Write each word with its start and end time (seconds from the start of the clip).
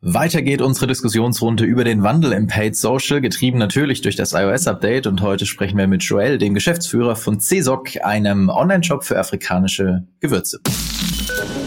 Weiter 0.00 0.42
geht 0.42 0.62
unsere 0.62 0.86
Diskussionsrunde 0.86 1.64
über 1.64 1.82
den 1.82 2.04
Wandel 2.04 2.30
im 2.30 2.46
Paid 2.46 2.76
Social, 2.76 3.20
getrieben 3.20 3.58
natürlich 3.58 4.00
durch 4.00 4.14
das 4.14 4.32
iOS-Update. 4.32 5.08
Und 5.08 5.22
heute 5.22 5.44
sprechen 5.44 5.76
wir 5.76 5.88
mit 5.88 6.04
Joel, 6.04 6.38
dem 6.38 6.54
Geschäftsführer 6.54 7.16
von 7.16 7.40
CSOC, 7.40 8.04
einem 8.04 8.48
Online-Shop 8.48 9.02
für 9.02 9.18
afrikanische 9.18 10.04
Gewürze. 10.20 10.60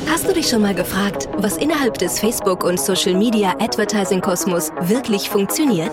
Hast 0.08 0.30
du 0.30 0.34
dich 0.34 0.48
schon 0.48 0.62
mal 0.62 0.74
gefragt, 0.74 1.28
was 1.40 1.58
innerhalb 1.58 1.98
des 1.98 2.22
Facebook- 2.22 2.64
und 2.64 2.80
Social-Media-Advertising-Kosmos 2.80 4.72
wirklich 4.80 5.28
funktioniert? 5.30 5.92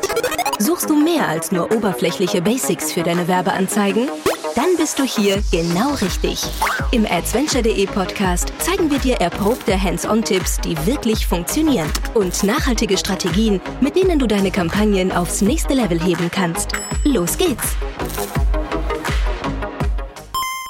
Suchst 0.60 0.90
du 0.90 0.96
mehr 0.96 1.28
als 1.28 1.52
nur 1.52 1.72
oberflächliche 1.72 2.42
Basics 2.42 2.92
für 2.92 3.04
deine 3.04 3.28
Werbeanzeigen? 3.28 4.08
Dann 4.56 4.76
bist 4.76 4.98
du 4.98 5.04
hier 5.04 5.40
genau 5.52 5.94
richtig. 5.94 6.44
Im 6.90 7.06
adventure.de 7.06 7.86
Podcast 7.86 8.52
zeigen 8.58 8.90
wir 8.90 8.98
dir 8.98 9.16
erprobte 9.20 9.80
Hands-on-Tipps, 9.80 10.60
die 10.60 10.76
wirklich 10.84 11.28
funktionieren 11.28 11.88
und 12.14 12.42
nachhaltige 12.42 12.98
Strategien, 12.98 13.60
mit 13.80 13.94
denen 13.94 14.18
du 14.18 14.26
deine 14.26 14.50
Kampagnen 14.50 15.12
aufs 15.12 15.42
nächste 15.42 15.74
Level 15.74 16.02
heben 16.02 16.28
kannst. 16.28 16.72
Los 17.04 17.38
geht's! 17.38 17.76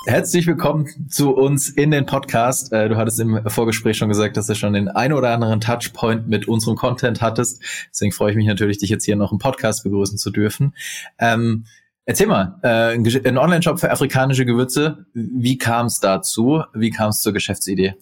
Herzlich 0.08 0.46
willkommen 0.46 1.10
zu 1.10 1.36
uns 1.36 1.68
in 1.68 1.90
den 1.90 2.06
Podcast. 2.06 2.72
Äh, 2.72 2.88
du 2.88 2.96
hattest 2.96 3.20
im 3.20 3.42
Vorgespräch 3.46 3.98
schon 3.98 4.08
gesagt, 4.08 4.38
dass 4.38 4.46
du 4.46 4.54
schon 4.54 4.72
den 4.72 4.88
ein 4.88 5.12
oder 5.12 5.34
anderen 5.34 5.60
Touchpoint 5.60 6.28
mit 6.28 6.48
unserem 6.48 6.76
Content 6.76 7.20
hattest. 7.20 7.62
Deswegen 7.90 8.12
freue 8.12 8.30
ich 8.30 8.36
mich 8.38 8.46
natürlich, 8.46 8.78
dich 8.78 8.88
jetzt 8.88 9.04
hier 9.04 9.16
noch 9.16 9.32
im 9.32 9.38
Podcast 9.38 9.84
begrüßen 9.84 10.16
zu 10.16 10.30
dürfen. 10.30 10.74
Ähm, 11.18 11.66
Erzähl 12.06 12.26
mal, 12.26 12.58
äh, 12.62 13.28
ein 13.28 13.36
Online-Shop 13.36 13.80
für 13.80 13.90
afrikanische 13.90 14.46
Gewürze, 14.46 15.04
wie 15.12 15.58
kam 15.58 15.88
es 15.88 16.00
dazu? 16.00 16.62
Wie 16.72 16.88
kam 16.88 17.10
es 17.10 17.20
zur 17.20 17.34
Geschäftsidee? 17.34 17.94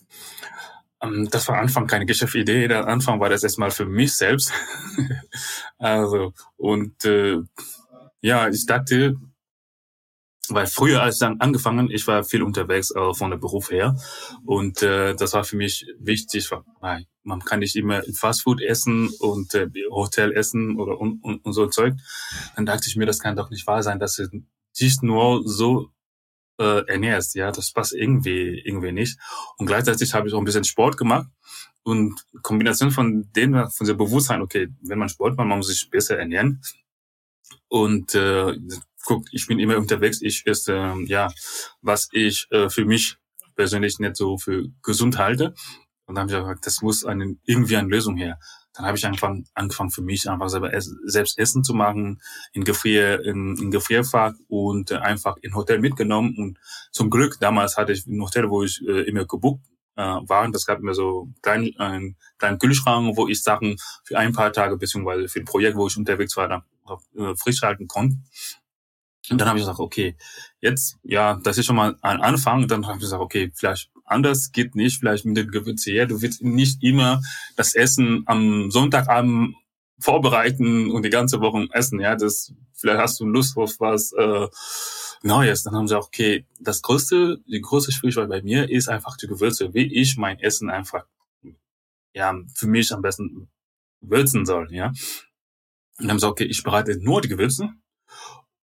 Ähm, 1.02 1.26
das 1.32 1.48
war 1.48 1.58
Anfang 1.58 1.88
keine 1.88 2.06
Geschäftsidee. 2.06 2.68
Der 2.68 2.86
Anfang 2.86 3.18
war 3.18 3.30
das 3.30 3.42
erstmal 3.42 3.72
für 3.72 3.84
mich 3.84 4.14
selbst. 4.14 4.52
also, 5.78 6.34
und 6.56 7.04
äh, 7.04 7.38
ja, 8.20 8.48
ich 8.48 8.64
dachte, 8.64 9.16
weil 10.48 10.66
früher 10.66 11.02
als 11.02 11.18
dann 11.18 11.40
angefangen, 11.40 11.90
ich 11.90 12.06
war 12.06 12.24
viel 12.24 12.42
unterwegs 12.42 12.90
äh, 12.90 13.14
von 13.14 13.30
der 13.30 13.38
Beruf 13.38 13.70
her 13.70 13.96
und 14.44 14.82
äh, 14.82 15.14
das 15.14 15.32
war 15.32 15.44
für 15.44 15.56
mich 15.56 15.86
wichtig. 15.98 16.50
Weil 16.80 17.06
man 17.22 17.40
kann 17.40 17.60
nicht 17.60 17.76
immer 17.76 18.02
Fastfood 18.14 18.60
essen 18.62 19.08
und 19.18 19.54
äh, 19.54 19.68
Hotel 19.90 20.32
essen 20.32 20.78
oder 20.78 21.00
und, 21.00 21.22
und, 21.22 21.44
und 21.44 21.52
so 21.52 21.66
Zeug. 21.66 21.94
Dann 22.54 22.66
dachte 22.66 22.84
ich 22.88 22.96
mir, 22.96 23.06
das 23.06 23.18
kann 23.18 23.36
doch 23.36 23.50
nicht 23.50 23.66
wahr 23.66 23.82
sein, 23.82 23.98
dass 23.98 24.16
du 24.16 24.28
dich 24.78 25.02
nur 25.02 25.42
so 25.46 25.90
äh, 26.58 26.86
ernährst. 26.86 27.34
Ja, 27.34 27.50
das 27.50 27.72
passt 27.72 27.94
irgendwie 27.94 28.60
irgendwie 28.64 28.92
nicht. 28.92 29.18
Und 29.56 29.66
gleichzeitig 29.66 30.14
habe 30.14 30.28
ich 30.28 30.34
auch 30.34 30.38
ein 30.38 30.44
bisschen 30.44 30.64
Sport 30.64 30.96
gemacht 30.96 31.28
und 31.82 32.20
Kombination 32.42 32.90
von 32.90 33.30
dem, 33.36 33.68
von 33.70 33.86
der 33.86 33.94
Bewusstsein, 33.94 34.42
okay, 34.42 34.68
wenn 34.82 34.98
man 34.98 35.08
Sport 35.08 35.36
macht, 35.36 35.46
man 35.46 35.58
muss 35.58 35.68
sich 35.68 35.88
besser 35.90 36.18
ernähren. 36.18 36.60
Und 37.68 38.14
äh, 38.14 38.56
guck, 39.06 39.24
ich 39.32 39.46
bin 39.46 39.58
immer 39.58 39.78
unterwegs, 39.78 40.20
ich 40.20 40.46
esse, 40.46 40.74
äh, 40.74 41.04
ja, 41.06 41.28
was 41.80 42.08
ich 42.12 42.46
äh, 42.50 42.68
für 42.68 42.84
mich 42.84 43.16
persönlich 43.54 43.98
nicht 43.98 44.16
so 44.16 44.36
für 44.36 44.68
gesund 44.82 45.16
halte. 45.18 45.54
Und 46.04 46.14
dann 46.14 46.30
habe 46.30 46.32
ich 46.32 46.38
gesagt, 46.38 46.66
das 46.66 46.82
muss 46.82 47.04
eine, 47.04 47.36
irgendwie 47.44 47.76
eine 47.76 47.88
Lösung 47.88 48.16
her. 48.16 48.38
Dann 48.74 48.84
habe 48.84 48.98
ich 48.98 49.06
angefangen, 49.06 49.46
angefangen 49.54 49.90
für 49.90 50.02
mich 50.02 50.28
einfach 50.28 50.50
selber 50.50 50.70
selbst 51.04 51.38
Essen 51.38 51.64
zu 51.64 51.72
machen, 51.72 52.20
in 52.52 52.62
Gefrier, 52.62 53.24
in, 53.24 53.56
in 53.56 53.70
Gefrierfach 53.70 54.34
und 54.48 54.90
äh, 54.90 54.96
einfach 54.96 55.36
in 55.40 55.54
Hotel 55.54 55.80
mitgenommen. 55.80 56.36
Und 56.36 56.58
zum 56.92 57.08
Glück, 57.08 57.38
damals 57.40 57.76
hatte 57.76 57.92
ich 57.92 58.06
ein 58.06 58.20
Hotel, 58.20 58.50
wo 58.50 58.62
ich 58.62 58.86
äh, 58.86 59.02
immer 59.08 59.24
gebucht 59.24 59.62
äh, 59.96 60.02
war. 60.02 60.48
Das 60.50 60.66
gab 60.66 60.80
mir 60.80 60.94
so 60.94 61.28
kleinen, 61.42 61.74
einen 61.78 62.16
kleinen 62.38 62.58
Kühlschrank, 62.58 63.16
wo 63.16 63.26
ich 63.28 63.42
Sachen 63.42 63.76
für 64.04 64.18
ein 64.18 64.32
paar 64.32 64.52
Tage 64.52 64.76
beziehungsweise 64.76 65.26
für 65.28 65.40
ein 65.40 65.46
Projekt, 65.46 65.76
wo 65.76 65.86
ich 65.86 65.96
unterwegs 65.96 66.36
war, 66.36 66.48
dann 66.48 66.62
äh, 67.16 67.34
frisch 67.34 67.62
halten 67.62 67.88
konnte. 67.88 68.18
Und 69.30 69.40
dann 69.40 69.48
habe 69.48 69.58
ich 69.58 69.62
gesagt, 69.62 69.80
okay, 69.80 70.16
jetzt, 70.60 70.98
ja, 71.02 71.38
das 71.42 71.58
ist 71.58 71.66
schon 71.66 71.76
mal 71.76 71.96
ein 72.02 72.20
Anfang. 72.20 72.68
Dann 72.68 72.86
habe 72.86 72.96
ich 72.96 73.02
gesagt, 73.02 73.22
okay, 73.22 73.50
vielleicht 73.54 73.90
anders 74.04 74.52
geht 74.52 74.74
nicht, 74.74 74.98
vielleicht 74.98 75.24
mit 75.24 75.36
den 75.36 75.50
Gewürzen 75.50 75.92
her. 75.92 76.06
Du 76.06 76.22
willst 76.22 76.42
nicht 76.42 76.82
immer 76.82 77.20
das 77.56 77.74
Essen 77.74 78.22
am 78.26 78.70
Sonntagabend 78.70 79.56
vorbereiten 79.98 80.90
und 80.90 81.04
die 81.04 81.10
ganze 81.10 81.40
Woche 81.40 81.66
essen. 81.72 82.00
Ja, 82.00 82.14
das 82.14 82.52
vielleicht 82.74 83.00
hast 83.00 83.20
du 83.20 83.26
Lust 83.26 83.56
auf 83.56 83.80
was 83.80 84.12
äh, 84.12 84.46
Neues. 85.22 85.62
Dann 85.62 85.74
haben 85.74 85.88
sie 85.88 85.98
auch, 85.98 86.06
okay, 86.06 86.46
das 86.60 86.82
größte, 86.82 87.38
die 87.46 87.60
größte 87.60 87.92
Schwierigkeit 87.92 88.28
bei 88.28 88.42
mir 88.42 88.70
ist 88.70 88.88
einfach 88.88 89.16
die 89.16 89.26
Gewürze, 89.26 89.74
wie 89.74 89.92
ich 89.92 90.16
mein 90.16 90.38
Essen 90.38 90.70
einfach 90.70 91.04
ja 92.12 92.34
für 92.54 92.66
mich 92.66 92.92
am 92.92 93.02
besten 93.02 93.48
würzen 94.00 94.46
soll. 94.46 94.72
Ja, 94.72 94.88
und 95.98 96.04
dann 96.04 96.10
haben 96.10 96.18
sie, 96.18 96.28
okay, 96.28 96.44
ich 96.44 96.62
bereite 96.62 96.98
nur 96.98 97.22
die 97.22 97.28
Gewürze 97.28 97.70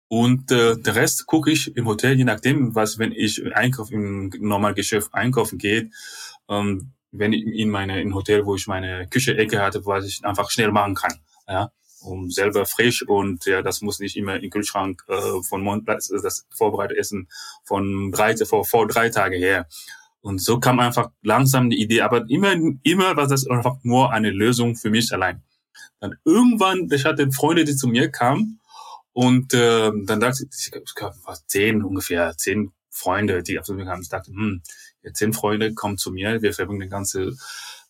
und 0.10 0.52
äh, 0.52 0.78
der 0.78 0.96
Rest 0.96 1.26
gucke 1.26 1.52
ich 1.52 1.76
im 1.76 1.86
Hotel, 1.86 2.18
je 2.18 2.24
nachdem, 2.24 2.76
was, 2.76 2.98
wenn 2.98 3.12
ich 3.12 3.44
einkaufen, 3.56 4.32
im 4.32 4.48
normalen 4.48 4.76
Geschäft 4.76 5.14
einkaufen 5.14 5.58
gehe, 5.58 5.90
ähm, 6.50 6.94
wenn 7.12 7.34
ich 7.34 7.46
in 7.46 7.70
meine, 7.70 8.02
im 8.02 8.16
Hotel, 8.16 8.46
wo 8.46 8.56
ich 8.56 8.68
meine 8.68 9.08
Küche-Ecke 9.08 9.62
hatte, 9.62 9.86
was 9.86 10.06
ich 10.06 10.24
einfach 10.24 10.50
schnell 10.50 10.72
machen 10.72 10.96
kann. 10.96 11.14
Ja, 11.48 11.72
um 12.02 12.30
selber 12.30 12.66
frisch 12.66 13.06
und 13.08 13.46
ja, 13.46 13.62
das 13.62 13.82
muss 13.82 14.00
nicht 14.00 14.16
immer 14.16 14.42
im 14.42 14.50
Kühlschrank 14.50 15.04
äh, 15.08 15.42
von 15.48 15.62
Mondplatz, 15.62 16.08
das 16.08 16.46
vorbereitete 16.56 17.00
Essen 17.00 17.28
von 17.64 18.12
drei, 18.12 18.36
vor, 18.38 18.66
vor 18.66 18.88
drei 18.88 19.10
Tage 19.10 19.38
her. 19.38 19.68
Und 20.22 20.42
so 20.42 20.60
kam 20.60 20.80
einfach 20.80 21.12
langsam 21.22 21.70
die 21.70 21.82
Idee, 21.82 22.02
aber 22.02 22.30
immer, 22.30 22.54
immer 22.84 23.16
war 23.16 23.28
das 23.28 23.48
einfach 23.48 23.78
nur 23.84 24.12
eine 24.12 24.30
Lösung 24.30 24.76
für 24.76 24.90
mich 24.90 25.12
allein. 25.14 25.44
Dann 26.00 26.16
irgendwann, 26.26 26.90
ich 26.92 27.06
hatte 27.06 27.32
Freunde, 27.32 27.66
die 27.66 27.76
zu 27.76 27.88
mir 27.88 28.10
kamen 28.10 28.60
und 29.18 29.52
äh, 29.56 29.92
dann 30.06 30.20
dachte 30.20 30.46
ich, 30.48 30.72
ich 30.72 30.94
gab 30.94 31.16
zehn 31.48 31.84
ungefähr, 31.84 32.38
zehn 32.38 32.72
Freunde, 32.92 33.42
die 33.42 33.58
auf 33.58 33.68
mich 33.70 33.88
kamen. 33.88 34.04
Ich 34.04 34.10
dachte, 34.10 34.30
hm, 34.30 34.62
zehn 35.12 35.34
Freunde 35.34 35.74
kommen 35.74 35.98
zu 35.98 36.12
mir, 36.12 36.44
wir 36.44 36.54
verbringen 36.54 36.82
den 36.82 36.92
ganze 36.92 37.36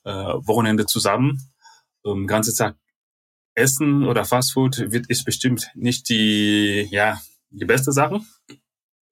äh, 0.06 0.10
Wochenende 0.10 0.86
zusammen. 0.86 1.52
Um, 2.02 2.28
ganze 2.28 2.56
Tag 2.56 2.78
Essen 3.56 4.06
oder 4.06 4.24
Fastfood 4.24 4.90
wird 4.94 5.10
ist 5.10 5.26
bestimmt 5.26 5.70
nicht 5.76 6.08
die, 6.08 6.88
ja, 6.92 7.20
die 7.50 7.66
beste 7.66 7.92
Sache, 7.92 8.22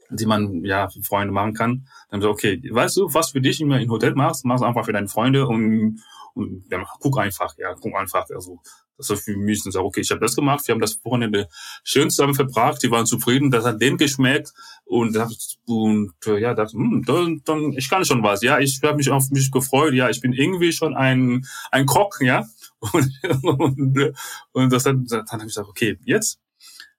die 0.10 0.26
man 0.26 0.64
ja 0.64 0.88
für 0.88 1.04
Freunde 1.04 1.34
machen 1.34 1.54
kann. 1.54 1.90
Dann 2.12 2.22
so, 2.22 2.30
okay, 2.30 2.62
weißt 2.72 2.96
du, 2.96 3.14
was 3.14 3.32
für 3.32 3.42
dich 3.42 3.60
immer 3.60 3.82
im 3.82 3.92
Hotel 3.92 4.16
machst, 4.16 4.46
machst 4.46 4.64
einfach 4.64 4.86
für 4.86 4.94
deine 4.94 5.10
Freunde 5.10 5.48
und, 5.48 6.02
und 6.34 6.64
ja, 6.72 6.82
guck 7.02 7.20
einfach, 7.20 7.58
ja, 7.58 7.74
guck 7.74 7.94
einfach. 7.94 8.30
Also 8.30 8.62
das 8.98 9.10
war 9.10 9.18
für 9.18 9.36
mich 9.36 9.66
und 9.66 9.72
sage, 9.72 9.86
okay, 9.86 10.02
ich 10.02 10.12
habe 10.12 10.22
das 10.22 10.36
gemacht, 10.36 10.68
wir 10.68 10.74
haben 10.74 10.82
das 10.82 11.04
Wochenende 11.04 11.48
schön 11.84 12.10
zusammen 12.10 12.36
verbracht, 12.36 12.82
die 12.84 12.92
waren 12.92 13.06
zufrieden, 13.06 13.52
das 13.52 13.66
hat 13.66 13.82
denen 13.82 13.98
geschmeckt 13.98 14.54
und, 14.86 15.18
und 15.66 16.14
äh, 16.26 16.40
ja, 16.40 16.54
dachte, 16.54 16.74
hm, 16.74 17.04
dann, 17.06 17.42
dann, 17.46 17.74
ich 17.74 17.90
kann 17.90 18.06
schon 18.06 18.24
was, 18.24 18.42
ja, 18.42 18.60
ich 18.60 18.80
habe 18.84 18.98
mich 18.98 19.10
auf 19.10 19.30
mich 19.32 19.52
gefreut, 19.52 19.94
ja, 19.94 20.10
ich 20.10 20.22
bin 20.22 20.34
irgendwie 20.34 20.72
schon 20.72 20.96
ein 20.96 21.46
ein 21.72 21.86
Koch, 21.86 22.20
ja, 22.22 22.46
und, 22.80 23.12
und, 23.44 24.14
und 24.52 24.74
das 24.74 24.84
dann, 24.84 25.06
dann 25.06 25.26
habe 25.28 25.44
ich 25.44 25.48
gesagt, 25.48 25.70
okay, 25.70 25.98
jetzt 26.06 26.40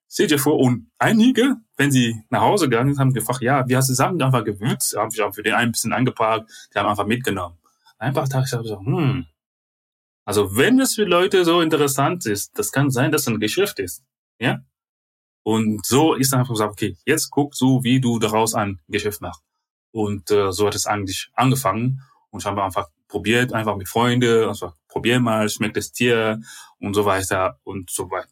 seht 0.08 0.30
ihr 0.30 0.38
vor 0.38 0.58
und 0.58 0.90
einige, 0.98 1.56
wenn 1.76 1.92
sie 1.92 2.22
nach 2.30 2.40
Hause 2.40 2.68
gegangen 2.68 2.94
sind, 2.94 3.00
haben 3.00 3.12
gefragt, 3.12 3.42
ja, 3.42 3.68
wie 3.68 3.76
hast 3.76 3.90
du 3.90 3.94
Sachen 3.94 4.20
einfach 4.22 4.44
gewürzt, 4.44 4.96
habe 4.96 5.10
ich 5.12 5.20
auch 5.20 5.34
für 5.34 5.42
den 5.42 5.54
einen 5.54 5.68
ein 5.68 5.72
bisschen 5.72 5.92
angepackt, 5.92 6.50
die 6.74 6.78
haben 6.78 6.88
einfach 6.88 7.06
mitgenommen. 7.06 7.58
Einfach 7.98 8.28
dachte 8.28 8.60
ich, 8.62 8.68
so, 8.68 8.80
hm, 8.80 9.26
also 10.26 10.56
wenn 10.56 10.80
es 10.80 10.96
für 10.96 11.04
Leute 11.04 11.44
so 11.44 11.60
interessant 11.60 12.26
ist, 12.26 12.58
das 12.58 12.72
kann 12.72 12.90
sein, 12.90 13.12
dass 13.12 13.22
es 13.22 13.28
ein 13.28 13.38
Geschäft 13.38 13.78
ist. 13.78 14.02
Ja? 14.40 14.58
Und 15.44 15.86
so 15.86 16.14
ist 16.14 16.34
einfach 16.34 16.50
gesagt, 16.50 16.72
okay, 16.72 16.96
jetzt 17.04 17.30
guck 17.30 17.54
so, 17.54 17.84
wie 17.84 18.00
du 18.00 18.18
daraus 18.18 18.52
ein 18.52 18.80
Geschäft 18.88 19.20
machst. 19.20 19.42
Und 19.92 20.28
äh, 20.32 20.50
so 20.52 20.66
hat 20.66 20.74
es 20.74 20.86
eigentlich 20.86 21.30
angefangen. 21.34 22.02
Und 22.30 22.40
ich 22.40 22.46
habe 22.46 22.62
einfach 22.64 22.88
probiert, 23.06 23.52
einfach 23.52 23.76
mit 23.76 23.88
Freunden, 23.88 24.48
also 24.48 24.72
probier 24.88 25.20
mal, 25.20 25.48
schmeckt 25.48 25.76
das 25.76 25.92
Tier 25.92 26.40
und 26.80 26.94
so 26.94 27.04
weiter 27.04 27.60
und 27.62 27.88
so 27.88 28.10
weiter. 28.10 28.28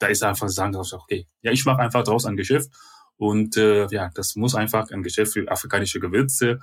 Da 0.00 0.08
ist 0.08 0.24
einfach 0.24 0.48
sagen, 0.48 0.74
okay, 0.74 1.28
ja, 1.42 1.52
ich 1.52 1.64
mache 1.64 1.80
einfach 1.80 2.02
daraus 2.02 2.26
ein 2.26 2.36
Geschäft. 2.36 2.72
Und 3.16 3.56
äh, 3.56 3.86
ja, 3.92 4.10
das 4.14 4.34
muss 4.34 4.56
einfach 4.56 4.90
ein 4.90 5.04
Geschäft 5.04 5.34
für 5.34 5.48
afrikanische 5.48 6.00
Gewürze, 6.00 6.58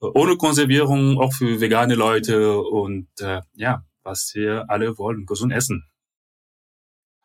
ohne 0.00 0.38
Konservierung, 0.38 1.18
auch 1.18 1.34
für 1.34 1.60
vegane 1.60 1.94
Leute. 1.94 2.58
Und 2.58 3.08
äh, 3.20 3.42
ja, 3.52 3.84
was 4.04 4.32
wir 4.34 4.66
alle 4.68 4.98
wollen, 4.98 5.26
gesund 5.26 5.52
essen. 5.52 5.84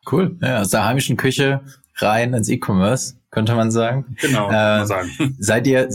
Cool. 0.09 0.37
Ja, 0.41 0.61
aus 0.61 0.69
der 0.69 0.85
heimischen 0.85 1.17
Küche 1.17 1.61
rein 1.95 2.33
ins 2.33 2.49
E-Commerce, 2.49 3.15
könnte 3.31 3.55
man 3.55 3.71
sagen. 3.71 4.15
Genau, 4.21 4.47
äh, 4.47 4.51
kann 4.51 4.77
man 4.79 4.87
sagen. 4.87 5.35
Seid 5.39 5.67
ihr, 5.67 5.89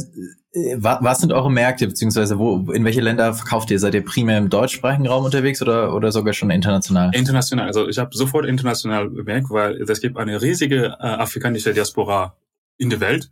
äh, 0.53 0.77
was 0.79 1.21
sind 1.21 1.33
eure 1.33 1.51
Märkte, 1.51 1.87
beziehungsweise 1.87 2.39
wo, 2.39 2.71
in 2.73 2.85
welche 2.85 3.01
Länder 3.01 3.35
verkauft 3.35 3.71
ihr? 3.71 3.79
Seid 3.79 3.95
ihr 3.95 4.05
primär 4.05 4.39
im 4.39 4.51
deutschsprachigen 4.51 5.07
Raum 5.07 5.25
unterwegs 5.25 5.63
oder, 5.63 5.95
oder 5.95 6.13
sogar 6.13 6.35
schon 6.35 6.51
international? 6.51 7.11
International. 7.15 7.67
Also 7.67 7.89
ich 7.89 7.99
habe 7.99 8.15
sofort 8.17 8.47
international 8.47 9.09
bemerkt, 9.09 9.51
weil 9.51 9.81
es 9.81 10.01
gibt 10.01 10.19
eine 10.19 10.41
riesige 10.41 10.97
äh, 11.01 11.07
afrikanische 11.07 11.73
Diaspora 11.73 12.37
in 12.77 12.91
der 12.91 13.01
Welt. 13.01 13.31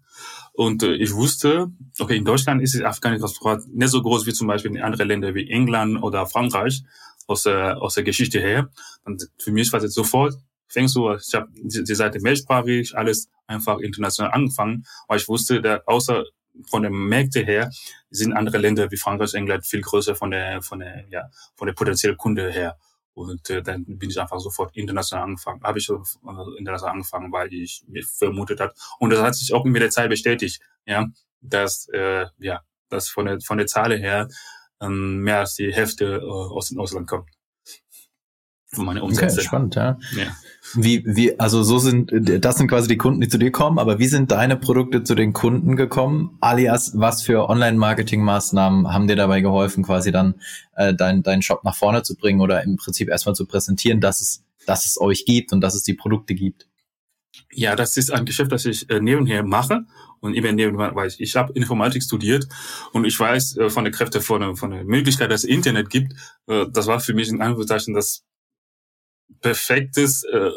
Und 0.54 0.82
äh, 0.82 0.94
ich 0.94 1.14
wusste, 1.14 1.70
okay, 1.98 2.16
in 2.16 2.24
Deutschland 2.24 2.62
ist 2.62 2.74
die 2.74 2.84
afrikanische 2.84 3.20
Diaspora 3.20 3.60
nicht 3.72 3.90
so 3.90 4.02
groß 4.02 4.26
wie 4.26 4.32
zum 4.32 4.46
Beispiel 4.46 4.74
in 4.74 4.82
anderen 4.82 5.08
Ländern 5.08 5.34
wie 5.34 5.48
England 5.50 6.02
oder 6.02 6.26
Frankreich. 6.26 6.82
Aus 7.26 7.42
der, 7.44 7.80
aus 7.80 7.94
der 7.94 8.04
Geschichte 8.04 8.40
her. 8.40 8.70
Und 9.04 9.28
für 9.38 9.52
mich 9.52 9.72
war 9.72 9.78
es 9.78 9.84
jetzt 9.84 9.94
sofort, 9.94 10.34
fängst 10.68 10.96
du, 10.96 11.12
ich 11.14 11.34
habe 11.34 11.48
die, 11.52 11.84
die 11.84 11.94
Seite 11.94 12.20
mehrsprachig, 12.20 12.96
alles 12.96 13.28
einfach 13.46 13.78
international 13.78 14.32
angefangen, 14.32 14.84
weil 15.08 15.18
ich 15.18 15.28
wusste, 15.28 15.60
der, 15.60 15.82
außer 15.86 16.24
von 16.68 16.82
den 16.82 16.92
Märkte 16.92 17.44
her 17.44 17.70
sind 18.10 18.32
andere 18.32 18.58
Länder 18.58 18.90
wie 18.90 18.96
Frankreich, 18.96 19.34
England 19.34 19.66
viel 19.66 19.80
größer 19.80 20.14
von 20.14 20.30
der, 20.30 20.62
von 20.62 20.80
der, 20.80 21.04
ja, 21.08 21.28
von 21.56 21.66
der 21.66 21.74
potenziellen 21.74 22.16
Kunde 22.16 22.50
her. 22.50 22.76
Und 23.14 23.50
äh, 23.50 23.62
dann 23.62 23.84
bin 23.84 24.08
ich 24.08 24.18
einfach 24.18 24.38
sofort 24.38 24.74
international 24.74 25.24
angefangen. 25.24 25.62
Habe 25.62 25.78
ich 25.78 25.86
so 25.86 25.96
äh, 25.96 26.58
international 26.58 26.94
angefangen, 26.94 27.30
weil 27.30 27.52
ich 27.52 27.84
mir 27.86 28.02
vermutet 28.02 28.60
hat. 28.60 28.74
Und 28.98 29.10
das 29.10 29.20
hat 29.20 29.34
sich 29.34 29.52
auch 29.52 29.64
mit 29.64 29.82
der 29.82 29.90
Zeit 29.90 30.08
bestätigt, 30.08 30.62
ja, 30.86 31.06
dass 31.40 31.88
äh, 31.92 32.26
ja, 32.38 32.62
dass 32.88 33.08
von 33.08 33.26
der 33.26 33.40
von 33.40 33.58
der 33.58 33.66
Zahl 33.66 33.96
her 33.98 34.28
ähm, 34.82 35.20
mehr 35.20 35.38
als 35.40 35.54
die 35.54 35.72
Hälfte 35.72 36.20
äh, 36.22 36.26
aus 36.26 36.68
dem 36.68 36.80
Ausland 36.80 37.06
kommt. 37.06 37.30
Von 38.74 38.86
meiner 38.86 39.02
Umsätze. 39.02 39.36
Okay, 39.36 39.46
spannend, 39.46 39.74
ja. 39.74 39.98
ja. 40.16 40.34
Wie, 40.74 41.04
wie, 41.04 41.38
also 41.38 41.62
so 41.62 41.78
sind, 41.78 42.10
das 42.10 42.56
sind 42.56 42.68
quasi 42.68 42.88
die 42.88 42.96
Kunden, 42.96 43.20
die 43.20 43.28
zu 43.28 43.36
dir 43.36 43.52
kommen, 43.52 43.78
aber 43.78 43.98
wie 43.98 44.06
sind 44.06 44.32
deine 44.32 44.56
Produkte 44.56 45.04
zu 45.04 45.14
den 45.14 45.34
Kunden 45.34 45.76
gekommen? 45.76 46.38
Alias, 46.40 46.92
was 46.94 47.22
für 47.22 47.50
Online-Marketing-Maßnahmen 47.50 48.90
haben 48.90 49.08
dir 49.08 49.16
dabei 49.16 49.42
geholfen, 49.42 49.84
quasi 49.84 50.10
dann 50.10 50.36
äh, 50.74 50.94
deinen 50.94 51.22
dein 51.22 51.42
Shop 51.42 51.64
nach 51.64 51.76
vorne 51.76 52.02
zu 52.02 52.16
bringen 52.16 52.40
oder 52.40 52.62
im 52.62 52.76
Prinzip 52.76 53.10
erstmal 53.10 53.34
zu 53.34 53.44
präsentieren, 53.44 54.00
dass 54.00 54.22
es, 54.22 54.42
dass 54.66 54.86
es 54.86 54.98
euch 54.98 55.26
gibt 55.26 55.52
und 55.52 55.60
dass 55.60 55.74
es 55.74 55.82
die 55.82 55.94
Produkte 55.94 56.34
gibt? 56.34 56.66
Ja, 57.54 57.76
das 57.76 57.96
ist 57.96 58.10
ein 58.10 58.24
Geschäft, 58.24 58.50
das 58.50 58.64
ich 58.64 58.88
äh, 58.88 59.00
nebenher 59.00 59.42
mache 59.42 59.84
und 60.20 60.34
eben 60.34 60.54
nebenher, 60.54 60.94
weil 60.94 61.08
ich, 61.08 61.20
ich 61.20 61.36
habe 61.36 61.52
Informatik 61.52 62.02
studiert 62.02 62.48
und 62.92 63.04
ich 63.04 63.18
weiß 63.18 63.58
äh, 63.58 63.70
von 63.70 63.84
der 63.84 63.92
Kräfte, 63.92 64.22
von 64.22 64.40
der, 64.40 64.56
von 64.56 64.70
der 64.70 64.84
Möglichkeit, 64.84 65.30
dass 65.30 65.44
es 65.44 65.50
Internet 65.50 65.90
gibt. 65.90 66.14
Äh, 66.46 66.66
das 66.70 66.86
war 66.86 67.00
für 67.00 67.12
mich 67.12 67.28
in 67.28 67.42
Anführungszeichen 67.42 67.92
das 67.92 68.24
perfektes, 69.40 70.24
äh, 70.24 70.50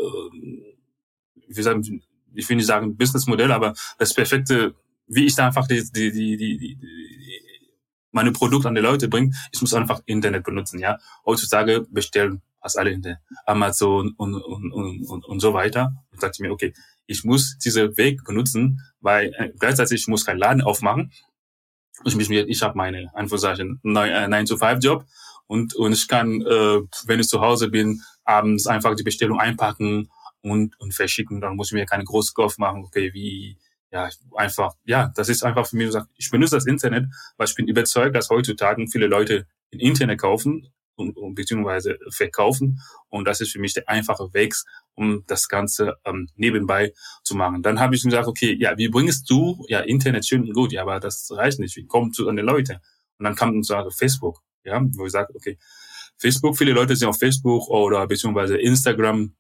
wie 1.47 1.62
sagen, 1.62 2.01
ich 2.33 2.50
will 2.50 2.57
nicht 2.57 2.68
sagen 2.68 2.95
Businessmodell, 2.95 3.51
aber 3.51 3.74
das 3.97 4.13
perfekte, 4.13 4.75
wie 5.07 5.25
ich 5.25 5.36
da 5.36 5.47
einfach 5.47 5.68
die, 5.68 5.83
die, 5.92 6.12
die, 6.12 6.38
die, 6.38 6.57
die, 6.57 6.77
meine 8.12 8.31
Produkte 8.31 8.69
an 8.69 8.75
die 8.75 8.81
Leute 8.81 9.09
bringe. 9.09 9.31
Ich 9.51 9.59
muss 9.59 9.74
einfach 9.74 10.01
Internet 10.06 10.45
benutzen, 10.45 10.80
ja. 10.80 10.97
Heutzutage 11.25 11.86
bestellen 11.89 12.42
fast 12.65 12.79
alle 12.79 12.89
in 12.89 13.03
der 13.03 13.21
Amazon 13.45 14.15
und, 14.17 14.33
und, 14.33 14.71
und, 14.71 15.06
und, 15.06 15.25
und 15.25 15.39
so 15.39 15.53
weiter. 15.53 15.94
Und 16.12 16.19
sagte 16.19 16.41
mir, 16.41 16.51
okay, 16.51 16.73
ich 17.06 17.23
muss 17.23 17.59
diesen 17.59 17.95
Weg 17.95 18.23
benutzen, 18.23 18.81
weil 19.01 19.31
äh, 19.38 19.51
gleichzeitig 19.59 20.01
ich 20.01 20.07
muss 20.07 20.25
keinen 20.25 20.39
Laden 20.39 20.63
aufmachen. 20.63 21.12
Ich, 22.06 22.15
mich, 22.15 22.31
ich 22.31 22.62
habe 22.63 22.75
meine 22.75 23.12
Anführungszeichen 23.13 23.79
9-to-5-Job 23.83 25.06
und, 25.45 25.75
und 25.75 25.94
ich 25.94 26.07
kann, 26.07 26.41
äh, 26.41 26.81
wenn 27.06 27.19
ich 27.19 27.27
zu 27.27 27.39
Hause 27.39 27.69
bin, 27.69 28.01
abends 28.23 28.65
einfach 28.65 28.95
die 28.95 29.03
Bestellung 29.03 29.39
einpacken 29.39 30.09
und, 30.41 30.77
und 30.79 30.95
verschicken. 30.95 31.41
Dann 31.41 31.56
muss 31.56 31.68
ich 31.68 31.73
mir 31.73 31.85
keine 31.85 32.03
große 32.03 32.33
Kopf 32.33 32.57
machen, 32.57 32.83
okay, 32.83 33.13
wie, 33.13 33.59
ja, 33.91 34.09
einfach, 34.35 34.73
ja, 34.85 35.11
das 35.15 35.29
ist 35.29 35.44
einfach 35.44 35.68
für 35.68 35.77
mich 35.77 35.95
ich 36.18 36.31
benutze 36.31 36.56
das 36.56 36.65
Internet, 36.65 37.06
weil 37.38 37.47
ich 37.47 37.56
bin 37.56 37.68
überzeugt, 37.68 38.15
dass 38.15 38.31
heutzutage 38.31 38.88
viele 38.88 39.06
Leute 39.06 39.45
im 39.69 39.79
Internet 39.79 40.19
kaufen 40.19 40.68
und, 40.95 41.18
und 41.18 41.36
beziehungsweise 41.36 41.97
verkaufen. 42.09 42.81
Und 43.09 43.27
das 43.27 43.42
ist 43.42 43.51
für 43.51 43.59
mich 43.59 43.74
der 43.74 43.88
einfache 43.89 44.33
Weg, 44.33 44.56
um 44.95 45.24
das 45.27 45.47
Ganze 45.47 45.95
ähm, 46.06 46.30
nebenbei 46.36 46.94
zu 47.24 47.36
machen. 47.36 47.62
Dann 47.62 47.80
habe 47.80 47.95
ich 47.95 48.03
gesagt, 48.03 48.27
okay, 48.27 48.56
ja, 48.59 48.77
wie 48.77 48.89
bringst 48.89 49.30
du 49.30 49.65
ja 49.68 49.81
Internet 49.81 50.25
schön 50.25 50.44
und 50.44 50.53
gut, 50.53 50.71
ja, 50.71 50.81
aber 50.81 51.00
das 51.00 51.30
reicht 51.31 51.59
nicht. 51.59 51.75
Wie 51.75 51.86
kommst 51.86 52.19
du 52.19 52.30
an 52.30 52.36
die 52.36 52.42
Leute? 52.42 52.81
Und 53.18 53.25
dann 53.25 53.36
kam 53.36 53.56
uns 53.56 53.68
so 53.68 53.89
Facebook, 53.92 54.42
ja, 54.63 54.81
wo 54.95 55.06
ich 55.06 55.12
sage, 55.12 55.33
okay, 55.36 55.57
Facebook, 56.18 56.57
viele 56.57 56.74
Leute 56.74 56.95
sind 56.95 57.07
auf 57.07 57.19
Facebook 57.19 57.68
oder 57.69 58.07
beziehungsweise 58.07 58.57
Instagram. 58.57 59.36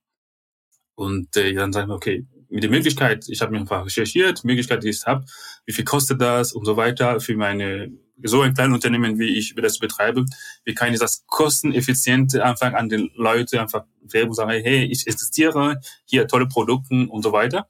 Und 0.95 1.35
äh, 1.35 1.53
dann 1.53 1.73
sagen 1.73 1.89
wir, 1.89 1.95
okay, 1.95 2.25
mit 2.49 2.63
der 2.63 2.69
Möglichkeit, 2.69 3.25
ich 3.27 3.41
habe 3.41 3.51
mir 3.51 3.59
einfach 3.59 3.85
recherchiert, 3.85 4.43
Möglichkeit, 4.43 4.83
die 4.83 4.89
ich 4.89 5.05
habe, 5.05 5.25
wie 5.65 5.73
viel 5.73 5.85
kostet 5.85 6.21
das 6.21 6.53
und 6.53 6.65
so 6.65 6.77
weiter 6.77 7.19
für 7.19 7.35
meine 7.35 7.91
so 8.23 8.41
ein 8.41 8.53
kleines 8.53 8.75
Unternehmen, 8.75 9.19
wie 9.19 9.37
ich 9.37 9.53
das 9.55 9.77
betreibe, 9.77 10.25
wie 10.63 10.73
kann 10.73 10.93
ich 10.93 10.99
das 10.99 11.25
kosteneffizient 11.27 12.35
einfach 12.37 12.73
an 12.73 12.87
die 12.87 13.11
Leute 13.15 13.59
einfach 13.59 13.83
Werbung 14.01 14.33
sagen, 14.33 14.51
hey, 14.51 14.85
ich 14.85 15.05
existiere, 15.05 15.81
hier 16.05 16.25
tolle 16.27 16.47
Produkte 16.47 17.07
und 17.09 17.23
so 17.23 17.33
weiter. 17.33 17.67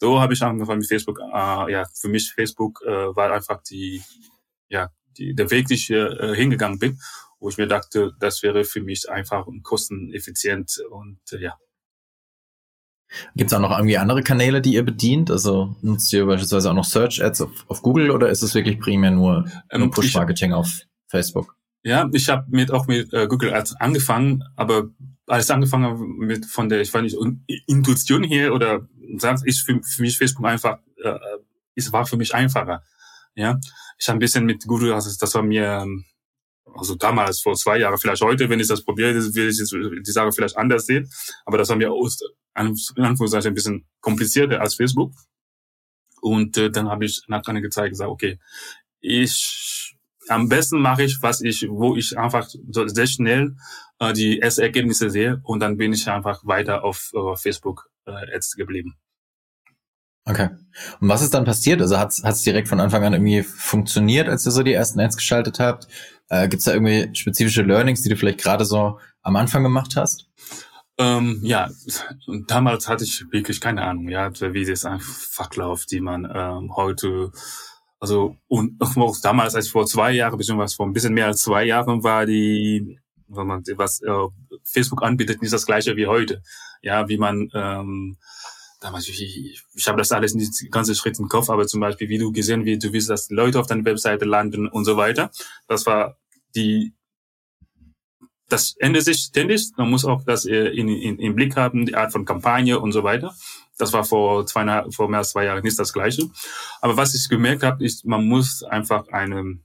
So 0.00 0.20
habe 0.20 0.34
ich 0.34 0.42
angefangen 0.42 0.80
mit 0.80 0.88
Facebook. 0.88 1.20
Äh, 1.20 1.72
ja, 1.72 1.84
für 1.94 2.08
mich 2.08 2.32
Facebook 2.32 2.82
äh, 2.84 3.14
war 3.14 3.32
einfach 3.32 3.62
die, 3.62 4.02
ja, 4.68 4.90
die, 5.16 5.34
der 5.34 5.50
Weg, 5.52 5.68
den 5.68 5.76
ich 5.76 5.90
äh, 5.90 6.34
hingegangen 6.34 6.80
bin 6.80 6.98
wo 7.40 7.48
ich 7.48 7.58
mir 7.58 7.68
dachte, 7.68 8.12
das 8.18 8.42
wäre 8.42 8.64
für 8.64 8.82
mich 8.82 9.08
einfach 9.08 9.46
und 9.46 9.62
kosteneffizient 9.62 10.82
und 10.90 11.20
äh, 11.32 11.42
ja. 11.42 11.58
Gibt 13.34 13.50
es 13.50 13.56
auch 13.56 13.60
noch 13.60 13.70
irgendwie 13.70 13.98
andere 13.98 14.22
Kanäle, 14.22 14.60
die 14.60 14.74
ihr 14.74 14.84
bedient? 14.84 15.30
Also 15.30 15.76
nutzt 15.82 16.12
ihr 16.12 16.26
beispielsweise 16.26 16.70
auch 16.70 16.74
noch 16.74 16.84
Search 16.84 17.22
Ads 17.22 17.42
auf, 17.42 17.64
auf 17.68 17.82
Google 17.82 18.10
oder 18.10 18.28
ist 18.28 18.42
es 18.42 18.54
wirklich 18.54 18.78
primär 18.78 19.10
nur, 19.10 19.42
nur 19.42 19.50
ähm, 19.70 19.90
Push-Marketing 19.90 20.52
auf 20.52 20.82
Facebook? 21.06 21.56
Ja, 21.82 22.08
ich 22.12 22.28
habe 22.28 22.44
mit 22.50 22.70
auch 22.70 22.86
mit 22.86 23.12
äh, 23.12 23.26
Google 23.26 23.54
Ads 23.54 23.76
angefangen, 23.76 24.44
aber 24.56 24.88
als 25.26 25.50
angefangen 25.50 26.18
mit 26.18 26.46
von 26.46 26.68
der, 26.68 26.80
ich 26.80 26.92
weiß 26.92 27.02
nicht, 27.02 27.16
Intuition 27.66 28.22
hier 28.22 28.52
oder 28.52 28.86
sagt, 29.16 29.46
ist 29.46 29.60
für, 29.60 29.80
für 29.82 30.02
mich 30.02 30.18
Facebook 30.18 30.46
einfach, 30.46 30.78
äh, 31.02 31.18
es 31.74 31.92
war 31.92 32.06
für 32.06 32.16
mich 32.16 32.34
einfacher. 32.34 32.82
Ja, 33.34 33.58
ich 33.98 34.08
habe 34.08 34.18
ein 34.18 34.20
bisschen 34.20 34.44
mit 34.44 34.66
Google, 34.66 34.92
also 34.92 35.10
das 35.18 35.34
war 35.34 35.42
mir 35.42 35.80
ähm, 35.82 36.04
also 36.76 36.94
damals, 36.94 37.40
vor 37.40 37.54
zwei 37.54 37.78
Jahren, 37.78 37.98
vielleicht 37.98 38.22
heute, 38.22 38.48
wenn 38.48 38.60
ich 38.60 38.68
das 38.68 38.84
probiere, 38.84 39.14
will 39.14 39.48
ich 39.48 40.02
die 40.02 40.12
Sache 40.12 40.32
vielleicht 40.32 40.56
anders 40.56 40.86
sehen. 40.86 41.10
Aber 41.44 41.58
das 41.58 41.68
war 41.68 41.76
mir 41.76 41.92
in 42.66 43.04
Anführungszeichen 43.04 43.52
ein 43.52 43.54
bisschen 43.54 43.86
komplizierter 44.00 44.60
als 44.60 44.74
Facebook. 44.74 45.12
Und 46.20 46.56
äh, 46.56 46.70
dann 46.70 46.88
habe 46.88 47.04
ich 47.04 47.22
nach 47.28 47.44
einer 47.46 47.60
gezeigt, 47.60 47.90
gesagt, 47.90 48.10
okay, 48.10 48.38
ich 49.00 49.96
am 50.28 50.48
besten 50.48 50.80
mache 50.80 51.04
ich, 51.04 51.18
was 51.22 51.40
ich, 51.40 51.66
wo 51.68 51.96
ich 51.96 52.18
einfach 52.18 52.48
so 52.70 52.86
sehr 52.86 53.06
schnell 53.06 53.56
äh, 53.98 54.12
die 54.12 54.40
ersten 54.40 54.62
Ergebnisse 54.62 55.10
sehe 55.10 55.40
und 55.42 55.60
dann 55.60 55.76
bin 55.76 55.92
ich 55.92 56.08
einfach 56.08 56.44
weiter 56.44 56.84
auf 56.84 57.12
äh, 57.14 57.36
Facebook 57.36 57.90
äh, 58.06 58.34
Ads 58.34 58.56
geblieben. 58.56 58.96
Okay. 60.24 60.50
Und 61.00 61.08
was 61.08 61.22
ist 61.22 61.32
dann 61.32 61.46
passiert? 61.46 61.80
Also 61.80 61.98
hat 61.98 62.12
es 62.12 62.42
direkt 62.42 62.68
von 62.68 62.80
Anfang 62.80 63.02
an 63.02 63.14
irgendwie 63.14 63.42
funktioniert, 63.42 64.28
als 64.28 64.44
ihr 64.44 64.52
so 64.52 64.62
die 64.62 64.74
ersten 64.74 65.00
Ads 65.00 65.16
geschaltet 65.16 65.58
habt? 65.58 65.88
Äh, 66.28 66.48
Gibt 66.48 66.60
es 66.60 66.64
da 66.66 66.74
irgendwie 66.74 67.08
spezifische 67.14 67.62
Learnings, 67.62 68.02
die 68.02 68.10
du 68.10 68.16
vielleicht 68.16 68.42
gerade 68.42 68.66
so 68.66 68.98
am 69.22 69.36
Anfang 69.36 69.62
gemacht 69.62 69.96
hast? 69.96 70.26
Ähm, 71.00 71.38
ja, 71.42 71.70
damals 72.48 72.88
hatte 72.88 73.04
ich 73.04 73.24
wirklich 73.30 73.60
keine 73.60 73.82
Ahnung, 73.82 74.08
ja, 74.08 74.32
wie 74.52 74.64
das 74.64 74.84
einfach 74.84 75.54
läuft, 75.54 75.92
die 75.92 76.00
man 76.00 76.24
ähm, 76.24 76.74
heute, 76.74 77.30
also 78.00 78.36
und 78.48 78.80
auch 78.80 79.16
damals, 79.22 79.54
als 79.54 79.68
vor 79.68 79.86
zwei 79.86 80.12
Jahren, 80.12 80.36
beziehungsweise 80.36 80.74
vor 80.74 80.86
ein 80.86 80.92
bisschen 80.92 81.14
mehr 81.14 81.26
als 81.26 81.42
zwei 81.42 81.64
Jahren 81.64 82.02
war 82.02 82.26
die, 82.26 82.98
wenn 83.28 83.46
man 83.46 83.62
was 83.76 84.02
äh, 84.02 84.10
Facebook 84.64 85.04
anbietet, 85.04 85.40
nicht 85.40 85.52
das 85.52 85.66
gleiche 85.66 85.96
wie 85.96 86.08
heute. 86.08 86.42
Ja, 86.82 87.08
wie 87.08 87.18
man 87.18 87.48
ähm, 87.54 88.16
damals, 88.80 89.08
ich, 89.08 89.64
ich, 89.74 89.88
habe 89.88 89.98
das 89.98 90.12
alles 90.12 90.34
nicht 90.34 90.60
die 90.60 90.70
ganze 90.70 90.94
Schritt 90.94 91.18
im 91.18 91.28
Kopf, 91.28 91.50
aber 91.50 91.66
zum 91.66 91.80
Beispiel, 91.80 92.08
wie 92.08 92.18
du 92.18 92.32
gesehen, 92.32 92.64
wie 92.64 92.78
du 92.78 92.92
willst, 92.92 93.10
dass 93.10 93.30
Leute 93.30 93.60
auf 93.60 93.66
deiner 93.66 93.84
Webseite 93.84 94.24
landen 94.24 94.68
und 94.68 94.84
so 94.84 94.96
weiter. 94.96 95.30
Das 95.66 95.86
war 95.86 96.16
die, 96.54 96.94
das 98.48 98.76
ändert 98.78 99.04
sich 99.04 99.18
ständig. 99.18 99.70
Man 99.76 99.90
muss 99.90 100.04
auch 100.04 100.24
das 100.24 100.46
äh, 100.46 100.68
in, 100.68 100.88
in, 100.88 101.18
im 101.18 101.34
Blick 101.34 101.56
haben, 101.56 101.86
die 101.86 101.94
Art 101.94 102.12
von 102.12 102.24
Kampagne 102.24 102.78
und 102.78 102.92
so 102.92 103.04
weiter. 103.04 103.34
Das 103.76 103.92
war 103.92 104.04
vor 104.04 104.46
zwei, 104.46 104.84
vor 104.90 105.08
mehr 105.08 105.18
als 105.18 105.30
zwei 105.30 105.44
Jahren 105.44 105.62
nicht 105.62 105.78
das 105.78 105.92
Gleiche. 105.92 106.28
Aber 106.80 106.96
was 106.96 107.14
ich 107.14 107.28
gemerkt 107.28 107.62
habe, 107.62 107.84
ist, 107.84 108.04
man 108.04 108.26
muss 108.26 108.62
einfach 108.62 109.08
eine, 109.08 109.60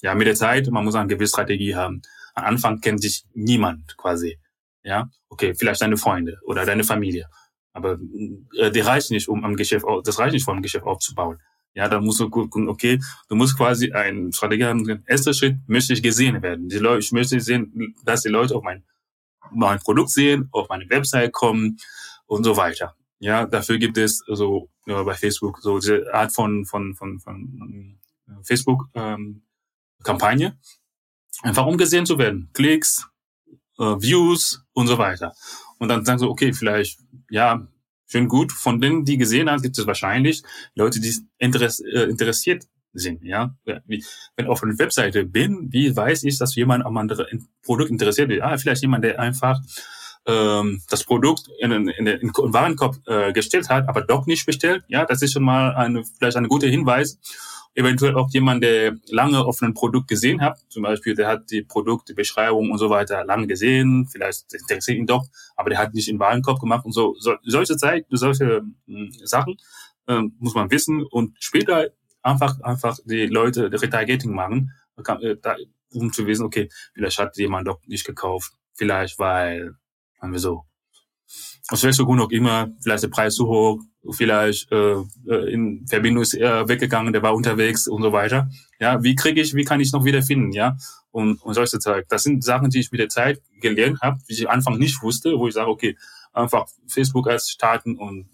ja, 0.00 0.14
mit 0.14 0.26
der 0.26 0.34
Zeit, 0.34 0.68
man 0.70 0.84
muss 0.84 0.94
eine 0.94 1.08
gewisse 1.08 1.30
Strategie 1.30 1.76
haben. 1.76 2.02
Am 2.34 2.44
Anfang 2.44 2.80
kennt 2.80 3.02
sich 3.02 3.24
niemand 3.34 3.96
quasi. 3.96 4.38
Ja, 4.82 5.10
okay, 5.28 5.54
vielleicht 5.54 5.82
deine 5.82 5.96
Freunde 5.96 6.38
oder 6.44 6.64
deine 6.64 6.84
Familie. 6.84 7.28
Aber 7.72 7.98
äh, 8.56 8.70
die 8.70 8.80
reicht 8.80 9.10
nicht, 9.10 9.28
um 9.28 9.44
am 9.44 9.54
Geschäft, 9.54 9.84
das 10.04 10.18
reicht 10.18 10.32
nicht, 10.32 10.48
um 10.48 10.56
ein 10.56 10.62
Geschäft 10.62 10.86
aufzubauen. 10.86 11.38
Ja, 11.74 11.88
da 11.88 12.00
musst 12.00 12.20
du 12.20 12.28
gucken, 12.28 12.68
okay, 12.68 12.98
du 13.28 13.36
musst 13.36 13.56
quasi 13.56 13.92
ein 13.92 14.32
Strategie 14.32 14.64
haben. 14.64 15.04
Erster 15.06 15.32
Schritt 15.32 15.56
möchte 15.66 15.92
ich 15.92 16.02
gesehen 16.02 16.42
werden. 16.42 16.68
Die 16.68 16.78
Leute, 16.78 17.00
ich 17.00 17.12
möchte 17.12 17.38
sehen, 17.40 17.94
dass 18.04 18.22
die 18.22 18.28
Leute 18.28 18.56
auf 18.56 18.64
mein, 18.64 18.84
mein 19.52 19.78
Produkt 19.78 20.10
sehen, 20.10 20.48
auf 20.50 20.68
meine 20.68 20.88
Website 20.90 21.32
kommen 21.32 21.78
und 22.26 22.44
so 22.44 22.56
weiter. 22.56 22.96
Ja, 23.20 23.46
dafür 23.46 23.78
gibt 23.78 23.98
es 23.98 24.22
so 24.26 24.70
ja, 24.86 25.02
bei 25.02 25.14
Facebook 25.14 25.58
so 25.58 25.78
diese 25.78 26.12
Art 26.12 26.32
von 26.32 26.64
von 26.64 26.94
von, 26.94 27.18
von 27.18 27.98
Facebook 28.42 28.88
ähm, 28.94 29.42
Kampagne, 30.02 30.58
einfach 31.42 31.66
um 31.66 31.76
gesehen 31.76 32.06
zu 32.06 32.18
werden, 32.18 32.50
Klicks, 32.52 33.06
äh, 33.78 33.82
Views 33.82 34.64
und 34.72 34.86
so 34.86 34.98
weiter. 34.98 35.34
Und 35.78 35.88
dann 35.88 36.04
sagen 36.04 36.18
so, 36.18 36.30
okay, 36.30 36.52
vielleicht, 36.52 37.00
ja, 37.30 37.66
schön 38.08 38.26
gut. 38.28 38.52
Von 38.52 38.80
denen, 38.80 39.04
die 39.04 39.16
gesehen 39.16 39.48
haben, 39.48 39.62
gibt 39.62 39.78
es 39.78 39.86
wahrscheinlich 39.86 40.42
Leute, 40.74 41.00
die 41.00 41.14
äh, 41.38 42.04
interessiert 42.04 42.66
sind. 42.92 43.22
Ja, 43.22 43.54
wenn 43.64 43.82
ich 43.86 44.06
auf 44.46 44.62
einer 44.62 44.78
Webseite 44.78 45.24
bin, 45.24 45.68
wie 45.70 45.94
weiß 45.94 46.24
ich, 46.24 46.38
dass 46.38 46.56
jemand 46.56 46.84
am 46.84 46.96
anderen 46.96 47.48
Produkt 47.62 47.90
interessiert 47.90 48.30
ist? 48.30 48.42
Ah, 48.42 48.56
vielleicht 48.58 48.82
jemand, 48.82 49.04
der 49.04 49.20
einfach 49.20 49.60
ähm, 50.26 50.82
das 50.88 51.04
Produkt 51.04 51.48
in, 51.60 51.70
in, 51.70 51.88
in 51.88 52.04
den 52.04 52.32
Warenkorb 52.34 52.96
äh, 53.06 53.32
gestellt 53.32 53.68
hat, 53.68 53.88
aber 53.88 54.02
doch 54.02 54.26
nicht 54.26 54.46
bestellt. 54.46 54.84
Ja, 54.88 55.04
das 55.04 55.22
ist 55.22 55.32
schon 55.32 55.44
mal 55.44 55.74
eine, 55.74 56.04
vielleicht 56.18 56.36
ein 56.36 56.48
guter 56.48 56.68
Hinweis. 56.68 57.18
Eventuell 57.78 58.16
auch 58.16 58.28
jemand, 58.30 58.64
der 58.64 58.96
lange 59.06 59.38
auf 59.38 59.62
einem 59.62 59.72
Produkt 59.72 60.08
gesehen 60.08 60.40
hat, 60.40 60.58
zum 60.68 60.82
Beispiel, 60.82 61.14
der 61.14 61.28
hat 61.28 61.48
die 61.52 61.62
Produktbeschreibung 61.62 62.72
und 62.72 62.78
so 62.78 62.90
weiter 62.90 63.24
lange 63.24 63.46
gesehen, 63.46 64.08
vielleicht 64.10 64.52
interessiert 64.52 64.98
ihn 64.98 65.06
doch, 65.06 65.24
aber 65.54 65.70
der 65.70 65.78
hat 65.78 65.94
nicht 65.94 66.08
in 66.08 66.18
Warenkorb 66.18 66.58
gemacht 66.58 66.84
und 66.84 66.90
so. 66.90 67.14
so 67.20 67.36
solche 67.44 67.76
Zeit, 67.76 68.04
solche 68.10 68.62
mh, 68.86 68.98
hm, 68.98 69.12
Sachen 69.22 69.58
äh, 70.08 70.22
muss 70.40 70.56
man 70.56 70.72
wissen 70.72 71.04
und 71.04 71.36
später 71.38 71.86
einfach 72.20 72.60
einfach 72.62 72.98
die 73.04 73.26
Leute 73.26 73.70
Retargeting 73.70 74.34
machen, 74.34 74.72
äh, 74.96 75.36
um 75.92 76.12
zu 76.12 76.26
wissen, 76.26 76.46
okay, 76.46 76.68
vielleicht 76.94 77.18
hat 77.18 77.36
jemand 77.36 77.68
doch 77.68 77.78
nicht 77.86 78.04
gekauft, 78.04 78.54
vielleicht 78.74 79.20
weil 79.20 79.76
haben 80.20 80.32
wir 80.32 80.40
so. 80.40 80.64
Aus 81.68 81.84
welchem 81.84 82.06
Grund 82.06 82.22
auch 82.22 82.30
immer, 82.30 82.72
vielleicht 82.82 83.04
der 83.04 83.08
Preis 83.08 83.36
zu 83.36 83.46
hoch, 83.46 83.80
vielleicht 84.12 84.70
äh, 84.72 84.96
äh, 85.26 85.52
in 85.52 85.86
Verbindung 85.86 86.22
ist 86.22 86.34
er 86.34 86.68
weggegangen, 86.68 87.12
der 87.12 87.22
war 87.22 87.34
unterwegs 87.34 87.88
und 87.88 88.02
so 88.02 88.12
weiter. 88.12 88.48
Ja, 88.78 89.02
wie 89.02 89.14
kriege 89.14 89.40
ich, 89.40 89.54
wie 89.54 89.64
kann 89.64 89.80
ich 89.80 89.92
noch 89.92 90.04
wieder 90.04 90.22
finden, 90.22 90.52
ja? 90.52 90.76
Und, 91.10 91.42
und 91.42 91.54
solche 91.54 91.78
Zeug. 91.78 92.06
Das 92.08 92.22
sind 92.22 92.44
Sachen, 92.44 92.70
die 92.70 92.80
ich 92.80 92.92
mit 92.92 93.00
der 93.00 93.08
Zeit 93.08 93.40
gelernt 93.60 94.00
habe, 94.02 94.18
die 94.28 94.34
ich 94.34 94.48
am 94.48 94.54
Anfang 94.54 94.78
nicht 94.78 95.02
wusste, 95.02 95.38
wo 95.38 95.48
ich 95.48 95.54
sage, 95.54 95.70
okay, 95.70 95.96
einfach 96.32 96.66
Facebook 96.86 97.28
als 97.28 97.50
starten 97.50 97.96
und, 97.96 98.28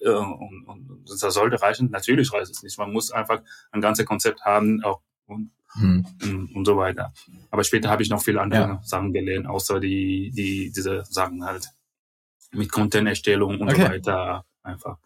äh, 0.00 0.10
und, 0.10 0.64
und 0.66 1.04
das 1.08 1.20
sollte 1.34 1.60
reichen. 1.60 1.90
Natürlich 1.90 2.32
reicht 2.32 2.50
es 2.50 2.62
nicht. 2.62 2.78
Man 2.78 2.92
muss 2.92 3.10
einfach 3.10 3.42
ein 3.72 3.80
ganzes 3.80 4.06
Konzept 4.06 4.42
haben, 4.44 4.82
auch 4.84 5.00
und 5.26 5.50
hm. 5.74 6.50
und 6.54 6.64
so 6.64 6.76
weiter. 6.76 7.12
Aber 7.50 7.64
später 7.64 7.90
habe 7.90 8.02
ich 8.02 8.10
noch 8.10 8.22
viele 8.22 8.40
andere 8.40 8.60
ja. 8.60 8.80
Sachen 8.82 9.12
gelernt, 9.12 9.46
außer 9.46 9.78
die, 9.78 10.30
die, 10.34 10.72
diese 10.74 11.04
Sachen 11.04 11.44
halt 11.44 11.68
mit 12.52 12.72
Content-Erstellung 12.72 13.60
und 13.60 13.68
okay. 13.68 13.82
so 13.82 13.88
weiter 13.88 14.44
einfach. 14.62 14.98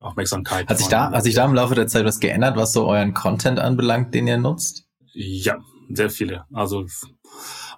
Aufmerksamkeit. 0.00 0.68
Hat 0.68 0.78
sich 0.78 0.88
da, 0.88 1.10
hat 1.10 1.24
sich 1.24 1.34
da 1.34 1.44
im 1.44 1.54
Laufe 1.54 1.74
der 1.74 1.86
Zeit 1.86 2.04
was 2.04 2.20
geändert, 2.20 2.56
was 2.56 2.72
so 2.72 2.86
euren 2.86 3.14
Content 3.14 3.58
anbelangt, 3.58 4.14
den 4.14 4.26
ihr 4.26 4.38
nutzt? 4.38 4.86
Ja, 5.12 5.58
sehr 5.90 6.10
viele. 6.10 6.44
Also 6.52 6.86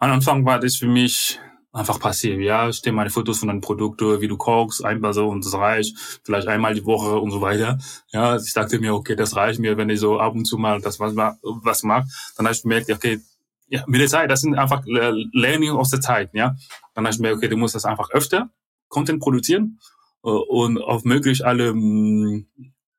am 0.01 0.13
Anfang 0.13 0.45
war 0.45 0.59
das 0.59 0.77
für 0.77 0.87
mich 0.87 1.39
einfach 1.73 1.99
passiv. 1.99 2.39
Ja, 2.41 2.69
ich 2.69 2.77
stelle 2.77 2.97
meine 2.97 3.11
Fotos 3.11 3.39
von 3.39 3.49
deinen 3.49 3.61
Produkten, 3.61 4.21
wie 4.21 4.29
du 4.29 4.37
kochst, 4.37 4.85
einmal 4.85 5.15
so 5.15 5.29
und 5.29 5.45
das 5.45 5.55
reicht. 5.55 5.97
Vielleicht 6.25 6.49
einmal 6.49 6.75
die 6.75 6.85
Woche 6.85 7.19
und 7.19 7.31
so 7.31 7.41
weiter. 7.41 7.79
Ja, 8.13 8.37
ich 8.37 8.53
dachte 8.53 8.79
mir, 8.81 8.95
okay, 8.95 9.17
das 9.17 9.37
reicht 9.37 9.61
mir, 9.61 9.77
wenn 9.77 9.89
ich 9.89 10.01
so 10.01 10.19
ab 10.19 10.35
und 10.35 10.45
zu 10.45 10.59
mal 10.59 10.81
das 10.81 11.01
was, 11.01 11.15
was 11.17 11.83
mag. 11.83 12.05
Dann 12.37 12.47
habe 12.47 12.55
ich 12.55 12.63
gemerkt, 12.63 12.91
okay, 12.91 13.21
ja, 13.69 13.85
mit 13.87 14.01
der 14.01 14.09
Zeit, 14.09 14.31
das 14.31 14.41
sind 14.41 14.59
einfach 14.59 14.83
Learning 14.85 15.71
aus 15.71 15.91
der 15.91 16.01
Zeit, 16.01 16.31
ja. 16.35 16.57
Dann 16.95 17.07
habe 17.07 17.15
ich 17.15 17.21
mir, 17.21 17.33
okay, 17.33 17.49
du 17.49 17.57
musst 17.57 17.77
das 17.77 17.85
einfach 17.85 18.11
öfter 18.11 18.51
Content 18.89 19.21
produzieren 19.23 19.79
und 20.29 20.79
auf 20.79 21.05
möglich 21.05 21.45
alle 21.45 21.73
mm, 21.75 22.47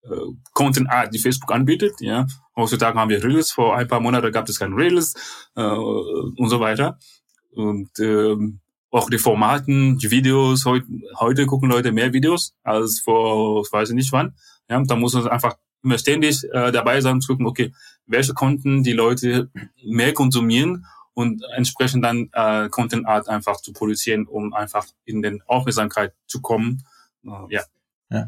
äh, 0.03 0.09
Content 0.53 0.89
Art, 0.89 1.13
die 1.13 1.19
Facebook 1.19 1.51
anbietet, 1.51 1.93
ja. 1.99 2.27
Heutzutage 2.55 2.99
haben 2.99 3.09
wir 3.09 3.23
Reels, 3.23 3.51
vor 3.51 3.75
ein 3.75 3.87
paar 3.87 3.99
Monaten 3.99 4.31
gab 4.31 4.47
es 4.49 4.59
kein 4.59 4.73
Reels 4.73 5.15
äh, 5.55 5.61
und 5.61 6.49
so 6.49 6.59
weiter. 6.59 6.99
Und 7.53 7.91
ähm, 7.99 8.59
auch 8.91 9.09
die 9.09 9.17
Formaten, 9.17 9.97
die 9.97 10.11
Videos, 10.11 10.65
heute, 10.65 10.85
heute 11.17 11.45
gucken 11.45 11.69
Leute 11.69 11.91
mehr 11.91 12.13
Videos 12.13 12.53
als 12.63 12.99
vor, 12.99 13.63
ich 13.65 13.71
weiß 13.71 13.91
nicht 13.91 14.11
wann. 14.11 14.35
Ja, 14.69 14.81
da 14.83 14.95
muss 14.95 15.13
man 15.13 15.27
einfach 15.27 15.57
immer 15.83 15.97
ständig 15.97 16.43
äh, 16.51 16.71
dabei 16.71 17.01
sein 17.01 17.15
und 17.15 17.27
gucken, 17.27 17.47
okay, 17.47 17.73
welche 18.05 18.33
Konten 18.33 18.83
die 18.83 18.93
Leute 18.93 19.49
mehr 19.83 20.13
konsumieren 20.13 20.85
und 21.13 21.43
entsprechend 21.55 22.03
dann 22.03 22.29
äh, 22.33 22.69
Content 22.69 23.05
Art 23.07 23.27
einfach 23.29 23.61
zu 23.61 23.73
produzieren, 23.73 24.27
um 24.27 24.53
einfach 24.53 24.85
in 25.05 25.21
den 25.21 25.41
Aufmerksamkeit 25.47 26.13
zu 26.27 26.41
kommen. 26.41 26.83
Äh, 27.25 27.29
ja. 27.49 27.61
ja. 28.09 28.27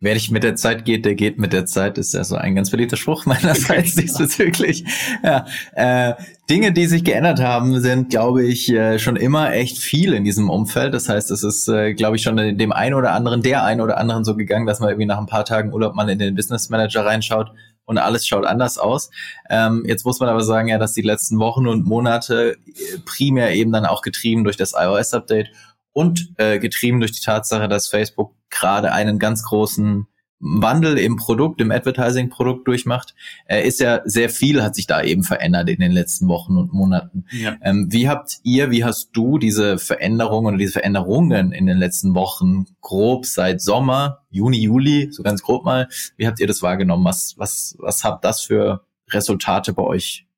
Wer 0.00 0.14
nicht 0.14 0.30
mit 0.30 0.44
der 0.44 0.54
Zeit 0.54 0.84
geht, 0.84 1.04
der 1.04 1.16
geht 1.16 1.40
mit 1.40 1.52
der 1.52 1.66
Zeit, 1.66 1.98
ist 1.98 2.14
ja 2.14 2.22
so 2.22 2.36
ein 2.36 2.54
ganz 2.54 2.70
beliebter 2.70 2.96
Spruch 2.96 3.26
meinerseits 3.26 3.96
diesbezüglich. 3.96 4.84
Ja, 5.24 5.46
äh, 5.72 6.14
Dinge, 6.48 6.72
die 6.72 6.86
sich 6.86 7.02
geändert 7.02 7.40
haben, 7.40 7.80
sind, 7.80 8.10
glaube 8.10 8.44
ich, 8.44 8.70
äh, 8.70 9.00
schon 9.00 9.16
immer 9.16 9.52
echt 9.52 9.78
viel 9.78 10.12
in 10.12 10.22
diesem 10.22 10.50
Umfeld. 10.50 10.94
Das 10.94 11.08
heißt, 11.08 11.32
es 11.32 11.42
ist, 11.42 11.66
äh, 11.68 11.94
glaube 11.94 12.14
ich, 12.14 12.22
schon 12.22 12.36
dem 12.36 12.72
einen 12.72 12.94
oder 12.94 13.12
anderen, 13.12 13.42
der 13.42 13.64
einen 13.64 13.80
oder 13.80 13.98
anderen 13.98 14.24
so 14.24 14.36
gegangen, 14.36 14.66
dass 14.66 14.78
man 14.78 14.90
irgendwie 14.90 15.06
nach 15.06 15.18
ein 15.18 15.26
paar 15.26 15.44
Tagen 15.44 15.72
Urlaub 15.72 15.96
mal 15.96 16.08
in 16.08 16.20
den 16.20 16.36
Business 16.36 16.68
Manager 16.68 17.04
reinschaut 17.04 17.50
und 17.88 17.98
alles 17.98 18.26
schaut 18.26 18.44
anders 18.44 18.78
aus. 18.78 19.10
Ähm, 19.48 19.82
jetzt 19.86 20.04
muss 20.04 20.20
man 20.20 20.28
aber 20.28 20.42
sagen, 20.42 20.68
ja, 20.68 20.78
dass 20.78 20.92
die 20.92 21.02
letzten 21.02 21.38
Wochen 21.38 21.66
und 21.66 21.86
Monate 21.86 22.52
äh, 22.66 22.98
primär 23.04 23.52
eben 23.54 23.72
dann 23.72 23.86
auch 23.86 24.02
getrieben 24.02 24.44
durch 24.44 24.56
das 24.56 24.74
iOS-Update 24.78 25.50
und 25.98 26.32
äh, 26.36 26.60
getrieben 26.60 27.00
durch 27.00 27.10
die 27.10 27.24
Tatsache, 27.24 27.66
dass 27.66 27.88
Facebook 27.88 28.32
gerade 28.50 28.92
einen 28.92 29.18
ganz 29.18 29.42
großen 29.42 30.06
Wandel 30.38 30.96
im 30.96 31.16
Produkt, 31.16 31.60
im 31.60 31.72
Advertising-Produkt 31.72 32.68
durchmacht, 32.68 33.16
äh, 33.46 33.66
ist 33.66 33.80
ja 33.80 34.02
sehr 34.04 34.30
viel 34.30 34.62
hat 34.62 34.76
sich 34.76 34.86
da 34.86 35.02
eben 35.02 35.24
verändert 35.24 35.68
in 35.68 35.80
den 35.80 35.90
letzten 35.90 36.28
Wochen 36.28 36.56
und 36.56 36.72
Monaten. 36.72 37.24
Ja. 37.32 37.56
Ähm, 37.62 37.88
wie 37.90 38.08
habt 38.08 38.38
ihr, 38.44 38.70
wie 38.70 38.84
hast 38.84 39.10
du 39.12 39.38
diese 39.38 39.76
Veränderungen 39.78 40.46
oder 40.46 40.58
diese 40.58 40.74
Veränderungen 40.74 41.50
in 41.50 41.66
den 41.66 41.78
letzten 41.78 42.14
Wochen 42.14 42.66
grob 42.80 43.26
seit 43.26 43.60
Sommer, 43.60 44.20
Juni, 44.30 44.58
Juli, 44.58 45.08
so 45.10 45.24
ganz 45.24 45.42
grob 45.42 45.64
mal, 45.64 45.88
wie 46.16 46.28
habt 46.28 46.38
ihr 46.38 46.46
das 46.46 46.62
wahrgenommen? 46.62 47.04
Was, 47.04 47.34
was, 47.38 47.74
was 47.80 48.04
habt 48.04 48.24
das 48.24 48.40
für 48.40 48.84
Resultate 49.10 49.72
bei 49.72 49.82
euch 49.82 50.28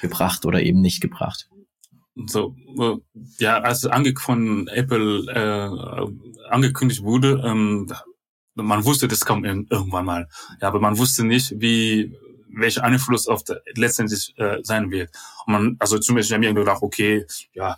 gebracht 0.00 0.46
oder 0.46 0.62
eben 0.62 0.80
nicht 0.80 1.02
gebracht? 1.02 1.50
So 2.26 2.54
äh, 2.78 2.96
ja 3.38 3.58
als 3.58 3.86
ange 3.86 4.14
von 4.18 4.68
Apple 4.68 5.26
äh, 5.32 6.50
angekündigt 6.50 7.02
wurde 7.02 7.42
ähm, 7.44 7.92
man 8.54 8.84
wusste 8.84 9.08
das 9.08 9.24
kommt 9.24 9.46
irgendwann 9.46 10.04
mal. 10.04 10.28
Ja 10.60 10.68
aber 10.68 10.80
man 10.80 10.98
wusste 10.98 11.24
nicht 11.24 11.54
wie 11.60 12.16
welcher 12.56 12.84
Einfluss 12.84 13.26
auf 13.26 13.42
der, 13.42 13.62
letztendlich 13.74 14.32
äh, 14.36 14.58
sein 14.62 14.92
wird. 14.92 15.10
Und 15.44 15.52
man 15.52 15.76
also 15.80 15.98
zumindest 15.98 16.32
haben 16.32 16.42
wir 16.42 16.54
gedacht 16.54 16.82
okay 16.82 17.26
ja 17.52 17.76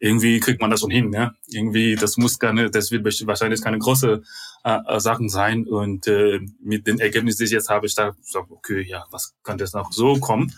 irgendwie 0.00 0.40
kriegt 0.40 0.60
man 0.60 0.70
das 0.70 0.80
schon 0.80 0.90
hin 0.90 1.10
ne? 1.10 1.34
Irgendwie 1.48 1.96
das 1.96 2.16
muss 2.16 2.38
keine 2.38 2.70
das 2.70 2.90
wird 2.90 3.04
wahrscheinlich 3.26 3.60
keine 3.60 3.78
große 3.78 4.22
äh, 4.64 5.00
Sachen 5.00 5.28
sein. 5.28 5.66
Und 5.66 6.06
äh, 6.06 6.40
mit 6.62 6.86
den 6.86 6.98
Ergebnissen 6.98 7.38
die 7.38 7.44
ich 7.44 7.50
jetzt 7.50 7.68
habe 7.68 7.86
ich 7.86 7.94
da 7.94 8.10
gesagt 8.10 8.50
okay 8.50 8.86
ja 8.88 9.04
was 9.10 9.34
kann 9.42 9.58
das 9.58 9.74
noch 9.74 9.92
so 9.92 10.18
kommen 10.18 10.52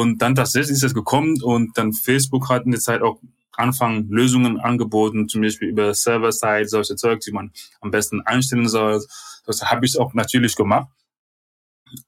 und 0.00 0.22
dann 0.22 0.34
tatsächlich 0.34 0.76
ist 0.76 0.84
es 0.84 0.94
gekommen 0.94 1.42
und 1.42 1.76
dann 1.76 1.92
Facebook 1.92 2.48
hat 2.48 2.64
in 2.64 2.72
der 2.72 2.80
Zeit 2.80 3.02
auch 3.02 3.20
anfangen 3.52 4.08
Lösungen 4.10 4.60
angeboten, 4.60 5.28
zum 5.28 5.42
Beispiel 5.42 5.68
über 5.68 5.94
Server-Side, 5.94 6.68
solche 6.68 6.96
Zeug, 6.96 7.20
die 7.20 7.32
man 7.32 7.52
am 7.80 7.90
besten 7.90 8.20
einstellen 8.22 8.68
soll. 8.68 9.02
Das 9.46 9.62
habe 9.62 9.86
ich 9.86 9.98
auch 9.98 10.14
natürlich 10.14 10.56
gemacht. 10.56 10.88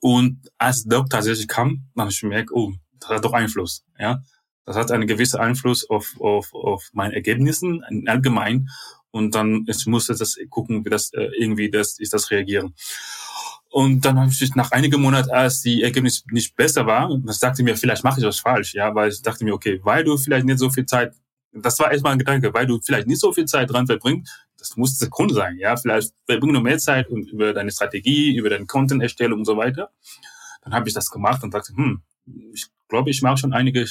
Und 0.00 0.50
als 0.59 0.85
das 0.85 1.09
tatsächlich 1.09 1.49
kam, 1.49 1.87
dann 1.95 2.02
habe 2.02 2.12
ich 2.12 2.21
gemerkt, 2.21 2.50
oh, 2.52 2.73
das 3.00 3.11
hat 3.11 3.25
doch 3.25 3.33
Einfluss, 3.33 3.85
ja. 3.99 4.23
Das 4.64 4.76
hat 4.76 4.90
einen 4.90 5.07
gewissen 5.07 5.40
Einfluss 5.40 5.88
auf, 5.88 6.21
auf, 6.21 6.52
auf 6.52 6.90
meine 6.92 7.14
Ergebnissen 7.14 7.83
allgemein. 8.07 8.68
Und 9.11 9.35
dann 9.35 9.64
ich 9.66 9.87
musste 9.87 10.14
das 10.14 10.37
gucken, 10.50 10.85
wie 10.85 10.90
das 10.90 11.11
äh, 11.14 11.30
irgendwie 11.38 11.71
das, 11.71 11.99
ich 11.99 12.11
das 12.11 12.30
reagieren. 12.30 12.75
Und 13.71 14.05
dann 14.05 14.19
habe 14.19 14.31
ich 14.31 14.55
nach 14.55 14.71
einigen 14.71 15.01
Monaten, 15.01 15.31
als 15.31 15.61
die 15.61 15.83
Ergebnisse 15.83 16.23
nicht 16.31 16.57
besser 16.57 16.87
war, 16.87 17.15
das 17.25 17.39
sagte 17.39 17.63
mir, 17.63 17.77
vielleicht 17.77 18.03
mache 18.03 18.21
ich 18.21 18.27
was 18.27 18.41
falsch, 18.41 18.75
ja, 18.75 18.95
weil 18.95 19.11
ich 19.11 19.21
dachte 19.21 19.45
mir, 19.45 19.53
okay, 19.53 19.81
weil 19.83 20.05
du 20.05 20.17
vielleicht 20.17 20.47
nicht 20.47 20.59
so 20.59 20.71
viel 20.71 20.87
Zeit, 20.87 21.15
das 21.53 21.79
war 21.79 21.93
erstmal 21.93 22.13
ein 22.13 22.19
Gedanke, 22.19 22.53
weil 22.55 22.67
du 22.67 22.81
vielleicht 22.81 23.07
nicht 23.07 23.21
so 23.21 23.33
viel 23.33 23.45
Zeit 23.45 23.71
dran 23.71 23.87
verbringst, 23.87 24.33
das 24.57 24.77
muss 24.77 24.99
der 24.99 25.09
Grund 25.11 25.35
sein, 25.35 25.59
ja, 25.59 25.77
vielleicht 25.77 26.15
verbring 26.27 26.55
du 26.55 26.61
mehr 26.61 26.79
Zeit 26.79 27.09
über 27.11 27.53
deine 27.53 27.71
Strategie, 27.71 28.37
über 28.37 28.49
deine 28.49 28.67
Content-Erstellung 28.67 29.41
und 29.41 29.45
so 29.45 29.57
weiter. 29.57 29.91
Dann 30.63 30.73
habe 30.75 30.89
ich 30.89 30.95
das 30.95 31.11
gemacht 31.11 31.43
und 31.43 31.53
dachte, 31.53 31.75
hm, 31.75 32.03
ich 32.53 32.67
glaube, 32.89 33.11
ich 33.11 33.23
mache 33.23 33.37
schon 33.37 33.53
einige 33.53 33.87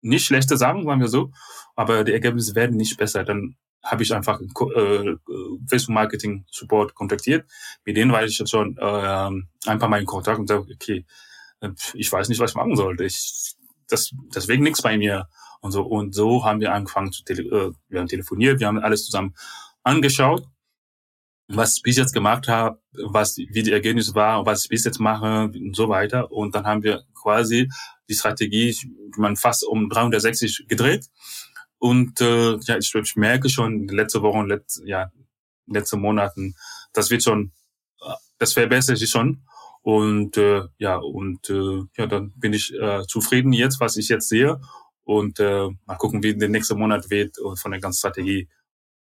nicht 0.00 0.24
schlechte 0.24 0.56
Sachen, 0.56 0.84
sagen 0.84 1.00
wir 1.00 1.08
so, 1.08 1.32
aber 1.74 2.04
die 2.04 2.12
Ergebnisse 2.12 2.54
werden 2.54 2.76
nicht 2.76 2.96
besser. 2.96 3.24
Dann 3.24 3.56
habe 3.82 4.02
ich 4.02 4.14
einfach 4.14 4.40
äh, 4.40 5.14
Facebook 5.68 5.94
Marketing 5.94 6.44
Support 6.50 6.94
kontaktiert. 6.94 7.48
Mit 7.84 7.96
denen 7.96 8.12
war 8.12 8.24
ich 8.24 8.38
jetzt 8.38 8.50
schon 8.50 8.76
äh, 8.76 9.30
ein 9.66 9.78
paar 9.78 9.88
Mal 9.88 10.00
in 10.00 10.06
Kontakt 10.06 10.38
und 10.38 10.48
sage, 10.48 10.66
okay, 10.72 11.04
äh, 11.60 11.70
ich 11.94 12.10
weiß 12.10 12.28
nicht, 12.28 12.40
was 12.40 12.52
ich 12.52 12.56
machen 12.56 12.76
sollte. 12.76 13.04
Ich, 13.04 13.54
das, 13.88 14.10
deswegen 14.34 14.64
nichts 14.64 14.82
bei 14.82 14.98
mir 14.98 15.28
und 15.60 15.72
so. 15.72 15.82
Und 15.82 16.14
so 16.14 16.44
haben 16.44 16.60
wir 16.60 16.72
angefangen 16.72 17.12
zu 17.12 17.24
tele 17.24 17.42
äh, 17.42 17.72
wir 17.88 18.00
haben 18.00 18.08
telefoniert, 18.08 18.60
wir 18.60 18.66
haben 18.66 18.78
alles 18.78 19.04
zusammen 19.04 19.34
angeschaut, 19.82 20.46
was 21.48 21.76
ich 21.76 21.82
bis 21.82 21.96
jetzt 21.96 22.12
gemacht 22.12 22.48
habe, 22.48 22.80
was 22.92 23.38
wie 23.38 23.62
die 23.62 23.72
Ergebnisse 23.72 24.14
war, 24.14 24.44
was 24.44 24.64
ich 24.64 24.68
bis 24.68 24.84
jetzt 24.84 25.00
mache 25.00 25.44
und 25.44 25.74
so 25.74 25.88
weiter. 25.88 26.30
Und 26.30 26.54
dann 26.54 26.66
haben 26.66 26.82
wir 26.82 27.04
quasi 27.14 27.70
die 28.08 28.14
Strategie, 28.14 28.76
man 29.16 29.36
fast 29.36 29.66
um 29.66 29.88
360 29.88 30.66
gedreht 30.68 31.08
und 31.78 32.20
äh, 32.20 32.56
ja, 32.56 32.76
ich, 32.78 32.94
ich 32.94 33.16
merke 33.16 33.48
schon 33.48 33.88
letzte 33.88 34.22
Woche 34.22 34.38
und 34.38 34.48
letzte, 34.48 34.86
ja, 34.86 35.10
letzte 35.66 35.96
Monaten, 35.96 36.54
das 36.92 37.10
wird 37.10 37.22
schon, 37.22 37.52
das 38.38 38.52
verbessert 38.52 38.98
sich 38.98 39.10
schon. 39.10 39.42
Und 39.82 40.36
äh, 40.36 40.62
ja, 40.78 40.96
und 40.96 41.48
äh, 41.50 41.82
ja, 41.96 42.06
dann 42.06 42.32
bin 42.36 42.52
ich 42.52 42.74
äh, 42.74 43.02
zufrieden 43.06 43.52
jetzt, 43.52 43.80
was 43.80 43.96
ich 43.96 44.08
jetzt 44.08 44.28
sehe. 44.28 44.60
Und 45.04 45.40
äh, 45.40 45.68
mal 45.86 45.96
gucken, 45.96 46.22
wie 46.22 46.36
der 46.36 46.48
nächste 46.48 46.74
Monat 46.74 47.08
wird 47.10 47.38
und 47.38 47.58
von 47.58 47.70
der 47.70 47.80
ganzen 47.80 47.98
Strategie, 47.98 48.48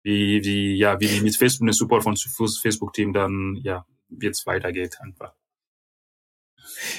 wie, 0.02 0.42
wie, 0.42 0.76
ja, 0.76 0.98
wie 1.00 1.20
mit 1.20 1.36
Facebook, 1.36 1.66
den 1.66 1.74
Support 1.74 2.04
von 2.04 2.16
Facebook-Team 2.16 3.12
dann, 3.12 3.60
ja, 3.62 3.84
jetzt 4.08 4.46
weitergeht 4.46 4.98
einfach. 5.00 5.34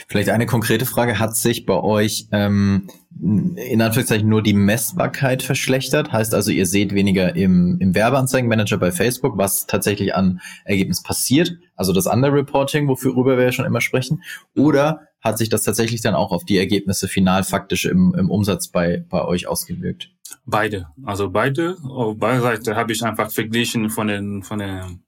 Vielleicht 0.08 0.30
eine 0.30 0.46
konkrete 0.46 0.86
Frage. 0.86 1.20
Hat 1.20 1.36
sich 1.36 1.66
bei 1.66 1.76
euch 1.76 2.28
ähm, 2.32 2.88
in 3.20 3.82
Anführungszeichen 3.82 4.28
nur 4.28 4.42
die 4.42 4.54
Messbarkeit 4.54 5.44
verschlechtert? 5.44 6.12
Heißt 6.12 6.34
also, 6.34 6.52
ihr 6.52 6.66
seht 6.66 6.94
weniger 6.94 7.36
im, 7.36 7.78
im 7.80 7.96
Werbeanzeigenmanager 7.96 8.78
bei 8.78 8.92
Facebook, 8.92 9.38
was 9.38 9.68
tatsächlich 9.68 10.16
an 10.16 10.42
Ergebnis 10.66 11.04
passiert, 11.04 11.58
also 11.76 11.94
das 11.94 12.08
Underreporting, 12.08 12.88
wofür 12.88 13.16
wir 13.16 13.42
ja 13.42 13.52
schon 13.52 13.66
immer 13.66 13.82
sprechen, 13.82 14.24
oder 14.56 15.08
hat 15.22 15.38
sich 15.38 15.50
das 15.50 15.64
tatsächlich 15.64 16.02
dann 16.02 16.16
auch 16.16 16.32
auf 16.32 16.46
die 16.46 16.58
Ergebnisse 16.58 17.08
final 17.08 17.44
faktisch 17.44 17.86
im, 17.86 18.16
im 18.18 18.30
Umsatz 18.30 18.70
bei, 18.70 19.06
bei 19.10 19.24
euch 19.24 19.48
ausgewirkt? 19.48 20.10
Beide. 20.46 20.88
Also 21.04 21.30
beide. 21.30 21.78
Auf 21.84 22.18
beide 22.18 22.42
Seiten 22.42 22.76
habe 22.76 22.92
ich 22.92 23.04
einfach 23.04 23.32
verglichen 23.32 23.90
von 23.90 24.08
den, 24.08 24.42
von 24.42 24.60
den, 24.60 25.04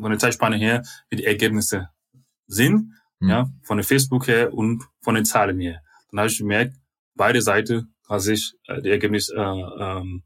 von 0.00 0.10
der 0.10 0.18
Zeitspanne 0.18 0.56
her, 0.56 0.82
wie 1.10 1.16
die 1.16 1.24
Ergebnisse 1.24 1.88
sind 2.46 2.92
mhm. 3.20 3.28
ja, 3.28 3.50
von 3.62 3.78
der 3.78 3.84
Facebook 3.84 4.26
her 4.28 4.52
und 4.52 4.84
von 5.00 5.14
den 5.14 5.24
Zahlen 5.24 5.60
her. 5.60 5.82
Dann 6.10 6.20
habe 6.20 6.28
ich 6.28 6.38
gemerkt, 6.38 6.74
beide 7.14 7.42
Seiten 7.42 7.94
hat 8.08 8.22
sich 8.22 8.54
äh, 8.66 8.80
die 8.80 8.90
Ergebnis 8.90 9.28
äh, 9.28 9.40
ähm, 9.40 10.22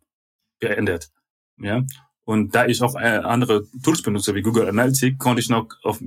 geändert. 0.61 1.11
Ja. 1.59 1.83
Und 2.25 2.55
da 2.55 2.67
ich 2.67 2.81
auch 2.83 2.95
äh, 2.95 3.19
andere 3.19 3.67
Tools 3.83 4.01
benutze 4.03 4.35
wie 4.35 4.43
Google 4.43 4.69
Analytics, 4.69 5.19
konnte 5.19 5.41
ich 5.41 5.49
noch 5.49 5.69
auf, 5.83 6.01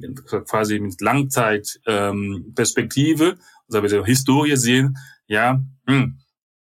quasi 0.48 0.80
mit 0.80 1.02
Langzeit 1.02 1.80
ähm, 1.86 2.54
also 2.58 4.06
Historie 4.06 4.56
sehen, 4.56 4.98
ja, 5.28 5.62
hm, 5.88 6.20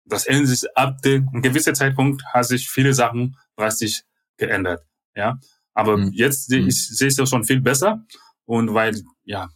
das 0.06 0.26
ändert 0.26 0.48
sich 0.48 0.78
ab 0.78 1.02
dem 1.02 1.30
ein 1.34 1.42
gewisser 1.42 1.74
Zeitpunkt 1.74 2.24
hat 2.26 2.46
sich 2.46 2.70
viele 2.70 2.94
Sachen 2.94 3.36
drastisch 3.56 4.04
geändert. 4.38 4.86
Ja. 5.16 5.40
Aber 5.74 5.98
mhm. 5.98 6.12
jetzt 6.14 6.48
sehe 6.48 6.62
hm. 6.62 6.68
ich 6.68 6.88
sehe 6.88 7.08
es 7.08 7.18
ja 7.18 7.26
schon 7.26 7.44
viel 7.44 7.62
besser. 7.62 8.06
Und 8.46 8.74
weil, 8.74 9.02
ja, 9.24 9.50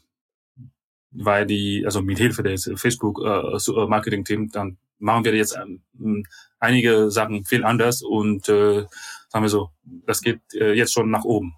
weil 1.18 1.46
die, 1.46 1.84
also 1.86 2.02
mit 2.02 2.18
Hilfe 2.18 2.44
des 2.44 2.70
Facebook 2.76 3.22
äh, 3.24 3.28
äh, 3.28 3.88
Marketing 3.88 4.26
Team, 4.26 4.50
dann 4.52 4.78
machen 5.00 5.26
wir 5.26 5.36
jetzt 5.36 5.58
ähm, 5.58 6.26
einige 6.60 7.12
Sachen 7.12 7.46
viel 7.46 7.64
anders 7.64 8.02
und 8.02 8.48
äh, 8.50 8.86
sagen 9.30 9.44
wir 9.44 9.50
so, 9.50 9.70
das 9.84 10.22
geht 10.22 10.42
äh, 10.54 10.74
jetzt 10.74 10.94
schon 10.94 11.10
nach 11.10 11.24
oben. 11.24 11.54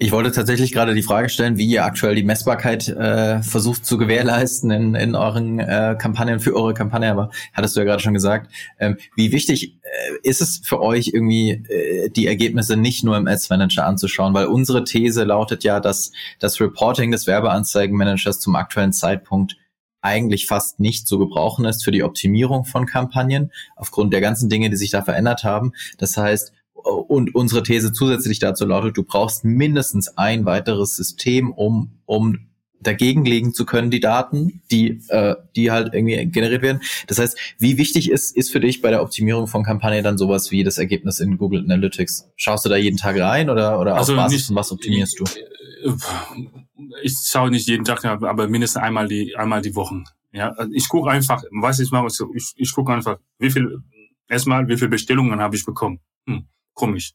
Ich 0.00 0.12
wollte 0.12 0.30
tatsächlich 0.30 0.70
gerade 0.70 0.94
die 0.94 1.02
Frage 1.02 1.28
stellen, 1.28 1.56
wie 1.58 1.66
ihr 1.66 1.84
aktuell 1.84 2.14
die 2.14 2.22
Messbarkeit 2.22 2.86
äh, 2.86 3.42
versucht 3.42 3.84
zu 3.84 3.98
gewährleisten 3.98 4.70
in, 4.70 4.94
in 4.94 5.16
euren 5.16 5.58
äh, 5.58 5.96
Kampagnen, 5.98 6.38
für 6.38 6.54
eure 6.54 6.72
Kampagne, 6.72 7.10
aber 7.10 7.30
hattest 7.52 7.74
du 7.74 7.80
ja 7.80 7.84
gerade 7.84 8.00
schon 8.00 8.14
gesagt. 8.14 8.48
Ähm, 8.78 8.96
wie 9.16 9.32
wichtig 9.32 9.74
äh, 9.82 9.88
ist 10.22 10.40
es 10.40 10.60
für 10.62 10.80
euch 10.80 11.08
irgendwie, 11.12 11.50
äh, 11.50 12.10
die 12.10 12.28
Ergebnisse 12.28 12.76
nicht 12.76 13.02
nur 13.02 13.16
im 13.16 13.26
Ads 13.26 13.50
Manager 13.50 13.86
anzuschauen? 13.86 14.34
Weil 14.34 14.46
unsere 14.46 14.84
These 14.84 15.24
lautet 15.24 15.64
ja, 15.64 15.80
dass 15.80 16.12
das 16.38 16.60
Reporting 16.60 17.10
des 17.10 17.26
Werbeanzeigenmanagers 17.26 18.38
zum 18.38 18.54
aktuellen 18.54 18.92
Zeitpunkt 18.92 19.56
eigentlich 20.00 20.46
fast 20.46 20.78
nicht 20.78 21.08
zu 21.08 21.18
gebrauchen 21.18 21.64
ist 21.64 21.82
für 21.82 21.90
die 21.90 22.04
Optimierung 22.04 22.64
von 22.64 22.86
Kampagnen, 22.86 23.50
aufgrund 23.74 24.12
der 24.12 24.20
ganzen 24.20 24.48
Dinge, 24.48 24.70
die 24.70 24.76
sich 24.76 24.90
da 24.90 25.02
verändert 25.02 25.42
haben. 25.42 25.72
Das 25.98 26.16
heißt, 26.16 26.52
und 26.82 27.34
unsere 27.34 27.62
These 27.62 27.92
zusätzlich 27.92 28.38
dazu 28.38 28.64
lautet, 28.64 28.96
du 28.96 29.02
brauchst 29.02 29.44
mindestens 29.44 30.16
ein 30.16 30.44
weiteres 30.44 30.96
System, 30.96 31.52
um, 31.52 31.98
um 32.06 32.48
dagegen 32.80 33.24
legen 33.24 33.52
zu 33.52 33.66
können, 33.66 33.90
die 33.90 34.00
Daten, 34.00 34.62
die, 34.70 35.00
äh, 35.08 35.34
die 35.56 35.70
halt 35.70 35.94
irgendwie 35.94 36.24
generiert 36.26 36.62
werden. 36.62 36.80
Das 37.08 37.18
heißt, 37.18 37.36
wie 37.58 37.76
wichtig 37.76 38.10
ist, 38.10 38.36
ist 38.36 38.52
für 38.52 38.60
dich 38.60 38.80
bei 38.80 38.90
der 38.90 39.02
Optimierung 39.02 39.48
von 39.48 39.64
Kampagnen 39.64 40.04
dann 40.04 40.16
sowas 40.16 40.50
wie 40.52 40.62
das 40.62 40.78
Ergebnis 40.78 41.18
in 41.18 41.38
Google 41.38 41.64
Analytics? 41.64 42.30
Schaust 42.36 42.64
du 42.64 42.68
da 42.68 42.76
jeden 42.76 42.96
Tag 42.96 43.18
rein 43.18 43.50
oder, 43.50 43.80
oder 43.80 43.96
also 43.96 44.12
auf 44.12 44.18
Basis 44.18 44.38
nicht, 44.38 44.46
von 44.46 44.56
was 44.56 44.70
optimierst 44.70 45.18
du? 45.18 45.24
Ich 47.02 47.14
schaue 47.24 47.50
nicht 47.50 47.66
jeden 47.66 47.84
Tag, 47.84 48.04
aber 48.04 48.48
mindestens 48.48 48.82
einmal 48.82 49.08
die, 49.08 49.34
einmal 49.36 49.60
die 49.60 49.74
Wochen. 49.74 50.04
Ja, 50.30 50.54
ich 50.72 50.88
gucke 50.88 51.10
einfach, 51.10 51.42
was 51.50 51.80
ich 51.80 51.90
mache, 51.90 52.06
ich, 52.34 52.52
ich 52.56 52.72
gucke 52.72 52.92
einfach, 52.92 53.18
wie 53.38 53.50
viel, 53.50 53.82
erstmal, 54.28 54.68
wie 54.68 54.76
viele 54.76 54.90
Bestellungen 54.90 55.40
habe 55.40 55.56
ich 55.56 55.64
bekommen. 55.64 55.98
Hm 56.28 56.46
komisch. 56.78 57.12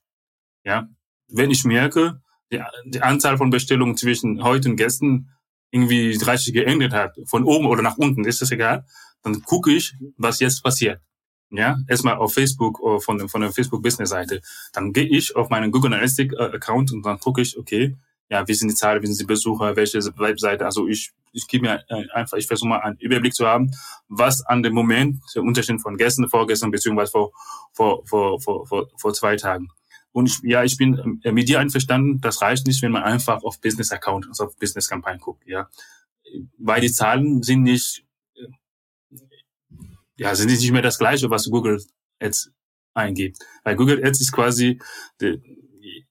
Ja, 0.63 0.87
wenn 1.27 1.49
ich 1.49 1.63
merke, 1.63 2.21
die, 2.51 2.61
die 2.85 3.01
Anzahl 3.01 3.37
von 3.37 3.49
Bestellungen 3.49 3.97
zwischen 3.97 4.43
heute 4.43 4.69
und 4.69 4.75
gestern 4.75 5.29
irgendwie 5.71 6.17
30 6.17 6.53
geändert 6.53 6.93
hat, 6.93 7.17
von 7.25 7.43
oben 7.43 7.65
oder 7.65 7.81
nach 7.81 7.97
unten, 7.97 8.25
ist 8.25 8.41
das 8.41 8.51
egal, 8.51 8.85
dann 9.23 9.41
gucke 9.41 9.71
ich, 9.71 9.95
was 10.17 10.39
jetzt 10.39 10.61
passiert. 10.61 11.01
Ja, 11.49 11.77
erstmal 11.87 12.15
auf 12.15 12.33
Facebook 12.33 12.79
von, 13.03 13.29
von 13.29 13.41
der 13.41 13.51
Facebook 13.51 13.83
Business 13.83 14.09
Seite. 14.09 14.41
Dann 14.73 14.91
gehe 14.91 15.05
ich 15.05 15.35
auf 15.35 15.49
meinen 15.49 15.71
Google 15.71 15.93
Analytics 15.93 16.35
äh, 16.35 16.71
und 16.71 17.05
dann 17.05 17.19
gucke 17.19 17.41
ich, 17.41 17.57
okay, 17.57 17.95
ja, 18.29 18.47
wie 18.47 18.53
sind 18.53 18.69
die 18.69 18.75
Zahlen, 18.75 19.01
wie 19.03 19.07
sind 19.07 19.19
die 19.19 19.25
Besucher, 19.25 19.75
welche 19.75 19.99
Webseite. 20.17 20.65
Also 20.65 20.87
ich, 20.87 21.11
ich 21.33 21.47
gebe 21.47 21.67
mir 21.67 21.83
äh, 21.89 22.07
einfach, 22.13 22.37
ich 22.37 22.47
versuche 22.47 22.69
mal 22.69 22.79
einen 22.79 22.97
Überblick 22.99 23.33
zu 23.33 23.45
haben, 23.45 23.71
was 24.07 24.45
an 24.45 24.63
dem 24.63 24.73
Moment 24.73 25.19
der 25.35 25.41
Unterschied 25.41 25.81
von 25.81 25.97
gestern, 25.97 26.29
vorgestern 26.29 26.71
beziehungsweise 26.71 27.11
vor, 27.11 27.31
vor, 27.73 28.05
vor, 28.07 28.39
vor, 28.39 28.65
vor, 28.67 28.87
vor 28.97 29.13
zwei 29.13 29.35
Tagen. 29.35 29.67
Und 30.11 30.27
ich, 30.27 30.39
ja, 30.43 30.63
ich 30.63 30.77
bin 30.77 31.19
äh, 31.23 31.31
mit 31.31 31.49
dir 31.49 31.59
einverstanden, 31.59 32.21
das 32.21 32.41
reicht 32.41 32.67
nicht, 32.67 32.81
wenn 32.83 32.91
man 32.91 33.03
einfach 33.03 33.43
auf 33.43 33.59
Business 33.59 33.91
Account, 33.91 34.27
also 34.27 34.45
auf 34.45 34.57
Business 34.57 34.87
Kampagnen 34.87 35.19
guckt, 35.19 35.43
ja. 35.47 35.67
Weil 36.57 36.81
die 36.81 36.91
Zahlen 36.91 37.41
sind 37.41 37.63
nicht, 37.63 38.05
äh, 38.35 39.17
ja, 40.17 40.35
sind 40.35 40.51
nicht 40.51 40.71
mehr 40.71 40.83
das 40.83 40.99
gleiche, 40.99 41.31
was 41.31 41.49
Google 41.49 41.83
Ads 42.19 42.51
eingibt. 42.93 43.39
Weil 43.63 43.75
Google 43.75 44.05
Ads 44.05 44.21
ist 44.21 44.31
quasi, 44.31 44.79
die, 45.19 45.41
die, 45.81 46.05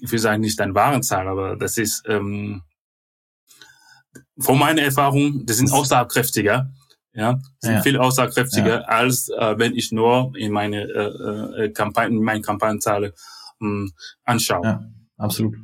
ich 0.00 0.12
will 0.12 0.18
sagen, 0.18 0.42
nicht 0.42 0.60
ein 0.60 0.74
Warenzahl, 0.74 1.28
aber 1.28 1.56
das 1.56 1.78
ist 1.78 2.04
ähm, 2.06 2.62
von 4.38 4.58
meiner 4.58 4.82
Erfahrung, 4.82 5.44
das 5.46 5.56
sind 5.58 5.72
aussagekräftiger, 5.72 6.70
ja, 7.12 7.38
sind 7.60 7.74
ja. 7.74 7.82
viel 7.82 7.98
aussagekräftiger, 7.98 8.80
ja. 8.80 8.82
als 8.82 9.28
äh, 9.28 9.58
wenn 9.58 9.74
ich 9.74 9.92
nur 9.92 10.32
in 10.36 10.52
meine 10.52 10.82
äh, 10.82 11.64
äh, 11.64 11.70
Kampagnen, 11.70 12.22
meine 12.22 12.42
Kampagnenzahl 12.42 13.12
ähm, 13.60 13.92
anschaue. 14.24 14.64
Ja 14.64 14.84
absolut. 15.18 15.54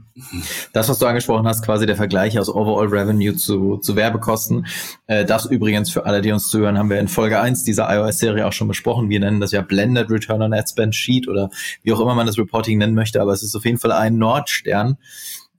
Das, 0.73 0.89
was 0.89 0.99
du 0.99 1.07
angesprochen 1.07 1.47
hast, 1.47 1.65
quasi 1.65 1.87
der 1.87 1.97
Vergleich 1.97 2.39
aus 2.39 2.49
Overall 2.49 2.89
Revenue 2.89 3.35
zu, 3.37 3.79
zu 3.79 3.97
Werbekosten. 3.97 4.67
Äh, 5.07 5.25
das 5.25 5.47
übrigens 5.47 5.91
für 5.91 6.07
alle, 6.07 6.21
die 6.21 6.33
uns 6.33 6.49
zuhören, 6.49 6.79
haben 6.79 6.91
wir 6.91 6.99
in 6.99 7.09
Folge 7.09 7.41
1 7.41 7.65
dieser 7.65 7.93
iOS-Serie 7.95 8.47
auch 8.47 8.53
schon 8.53 8.69
besprochen. 8.69 9.09
Wir 9.09 9.21
nennen 9.21 9.41
das 9.41 9.53
ja 9.53 9.63
Blended 9.63 10.11
Return 10.11 10.43
on 10.43 10.55
Ad 10.55 10.69
Spend 10.69 10.95
Sheet 10.95 11.29
oder 11.29 11.51
wie 11.83 11.93
auch 11.93 12.01
immer 12.01 12.15
man 12.15 12.27
das 12.27 12.39
Reporting 12.39 12.79
nennen 12.79 12.95
möchte, 12.95 13.21
aber 13.21 13.33
es 13.33 13.43
ist 13.43 13.55
auf 13.55 13.65
jeden 13.65 13.79
Fall 13.79 13.93
ein 13.93 14.17
Nordstern, 14.17 14.99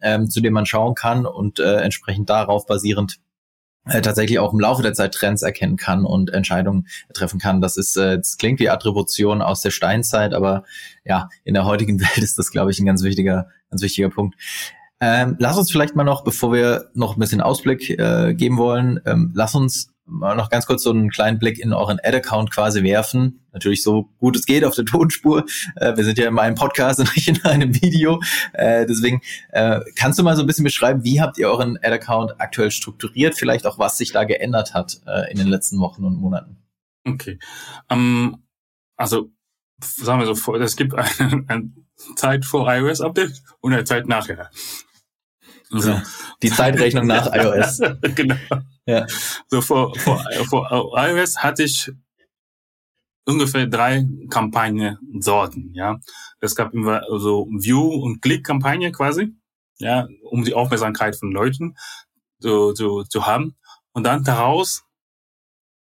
ähm, 0.03 0.29
zu 0.29 0.41
dem 0.41 0.53
man 0.53 0.65
schauen 0.65 0.93
kann 0.93 1.25
und 1.25 1.59
äh, 1.59 1.77
entsprechend 1.77 2.29
darauf 2.29 2.67
basierend 2.67 3.19
äh, 3.85 4.01
tatsächlich 4.01 4.39
auch 4.39 4.53
im 4.53 4.59
Laufe 4.59 4.81
der 4.81 4.93
Zeit 4.93 5.13
Trends 5.13 5.41
erkennen 5.41 5.75
kann 5.75 6.05
und 6.05 6.31
Entscheidungen 6.31 6.87
treffen 7.13 7.39
kann. 7.39 7.61
Das 7.61 7.75
ist, 7.75 7.97
äh, 7.97 8.17
das 8.17 8.37
klingt 8.37 8.59
wie 8.59 8.69
Attribution 8.69 9.41
aus 9.41 9.61
der 9.61 9.71
Steinzeit, 9.71 10.33
aber 10.33 10.63
ja, 11.03 11.29
in 11.43 11.53
der 11.53 11.65
heutigen 11.65 11.99
Welt 12.01 12.19
ist 12.19 12.37
das, 12.37 12.51
glaube 12.51 12.71
ich, 12.71 12.79
ein 12.79 12.85
ganz 12.85 13.03
wichtiger, 13.03 13.47
ganz 13.69 13.81
wichtiger 13.81 14.09
Punkt. 14.09 14.35
Ähm, 15.01 15.35
lass 15.39 15.57
uns 15.57 15.69
vielleicht 15.69 15.95
mal 15.97 16.05
noch, 16.05 16.23
bevor 16.23 16.53
wir 16.53 16.89
noch 16.93 17.17
ein 17.17 17.19
bisschen 17.19 17.41
Ausblick 17.41 17.89
äh, 17.89 18.33
geben 18.33 18.57
wollen, 18.57 19.01
ähm, 19.05 19.31
lass 19.35 19.53
uns 19.53 19.92
mal 20.05 20.35
noch 20.35 20.49
ganz 20.49 20.65
kurz 20.65 20.83
so 20.83 20.89
einen 20.89 21.09
kleinen 21.09 21.39
Blick 21.39 21.59
in 21.59 21.73
euren 21.73 21.99
Ad-Account 22.03 22.51
quasi 22.51 22.83
werfen. 22.83 23.45
Natürlich 23.51 23.83
so 23.83 24.09
gut 24.19 24.35
es 24.35 24.45
geht 24.45 24.65
auf 24.65 24.75
der 24.75 24.85
Tonspur. 24.85 25.45
Äh, 25.75 25.95
wir 25.95 26.03
sind 26.03 26.17
ja 26.17 26.27
in 26.27 26.37
einem 26.37 26.55
Podcast 26.55 26.99
und 26.99 27.15
nicht 27.15 27.27
in 27.27 27.43
einem 27.45 27.73
Video. 27.81 28.21
Äh, 28.53 28.85
deswegen 28.85 29.21
äh, 29.49 29.79
kannst 29.95 30.19
du 30.19 30.23
mal 30.23 30.35
so 30.35 30.43
ein 30.43 30.47
bisschen 30.47 30.65
beschreiben, 30.65 31.03
wie 31.03 31.21
habt 31.21 31.37
ihr 31.37 31.47
euren 31.47 31.77
Ad-Account 31.77 32.39
aktuell 32.39 32.71
strukturiert? 32.71 33.35
Vielleicht 33.35 33.65
auch, 33.65 33.79
was 33.79 33.97
sich 33.97 34.11
da 34.11 34.23
geändert 34.23 34.73
hat 34.73 35.01
äh, 35.07 35.31
in 35.31 35.37
den 35.37 35.47
letzten 35.47 35.79
Wochen 35.79 36.03
und 36.03 36.17
Monaten. 36.17 36.57
Okay. 37.05 37.39
Um, 37.89 37.99
ähm, 37.99 38.43
also 38.95 39.31
sagen 39.79 40.19
wir 40.19 40.33
so, 40.33 40.55
es 40.55 40.75
gibt 40.75 40.93
eine, 40.95 41.45
eine 41.47 41.71
Zeit 42.15 42.45
vor 42.45 42.71
iOS-Update 42.71 43.41
und 43.61 43.73
eine 43.73 43.83
Zeit 43.83 44.07
nachher. 44.07 44.49
Also, 45.73 46.01
die 46.41 46.51
Zeitrechnung 46.51 47.07
nach 47.07 47.27
iOS. 47.33 47.81
genau. 48.15 48.35
Ja. 48.85 49.05
So 49.47 49.61
vor, 49.61 49.95
vor, 49.95 50.23
vor 50.49 50.93
iOS 50.95 51.37
hatte 51.39 51.63
ich 51.63 51.91
ungefähr 53.25 53.67
drei 53.67 54.05
Kampagnensorten, 54.29 55.73
ja. 55.73 55.99
Es 56.39 56.55
gab 56.55 56.73
immer 56.73 57.03
so 57.09 57.47
View- 57.51 58.03
und 58.03 58.21
Click-Kampagne 58.21 58.91
quasi, 58.91 59.33
ja, 59.79 60.07
um 60.29 60.43
die 60.43 60.53
Aufmerksamkeit 60.53 61.15
von 61.15 61.31
Leuten 61.31 61.77
zu, 62.41 62.73
zu, 62.73 63.03
zu 63.03 63.25
haben. 63.25 63.55
Und 63.93 64.03
dann 64.03 64.23
daraus 64.23 64.83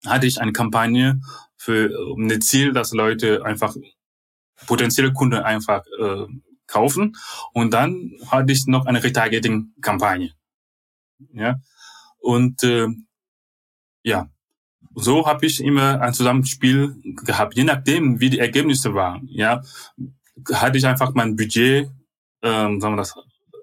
hatte 0.07 0.27
ich 0.27 0.41
eine 0.41 0.53
Kampagne 0.53 1.21
für 1.57 1.91
um 2.13 2.27
ein 2.27 2.41
Ziel, 2.41 2.73
dass 2.73 2.93
Leute 2.93 3.45
einfach 3.45 3.75
potenzielle 4.67 5.13
Kunden 5.13 5.41
einfach 5.41 5.85
äh, 5.99 6.27
kaufen. 6.67 7.17
Und 7.53 7.73
dann 7.73 8.13
hatte 8.29 8.53
ich 8.53 8.67
noch 8.67 8.87
eine 8.87 9.03
Retargeting-Kampagne. 9.03 10.33
Ja. 11.33 11.61
Und 12.19 12.63
äh, 12.63 12.89
ja, 14.03 14.29
so 14.95 15.27
habe 15.27 15.47
ich 15.47 15.63
immer 15.63 16.01
ein 16.01 16.15
Zusammenspiel 16.15 16.97
gehabt. 17.25 17.57
Je 17.57 17.65
nachdem, 17.65 18.21
wie 18.21 18.31
die 18.31 18.39
Ergebnisse 18.39 18.95
waren, 18.95 19.27
ja, 19.31 19.63
hatte 20.53 20.79
ich 20.79 20.87
einfach 20.87 21.13
mein 21.15 21.37
Budget, 21.37 21.91
ähm, 22.43 22.81
sagen 22.81 22.95
wir 22.95 22.99
das, 22.99 23.15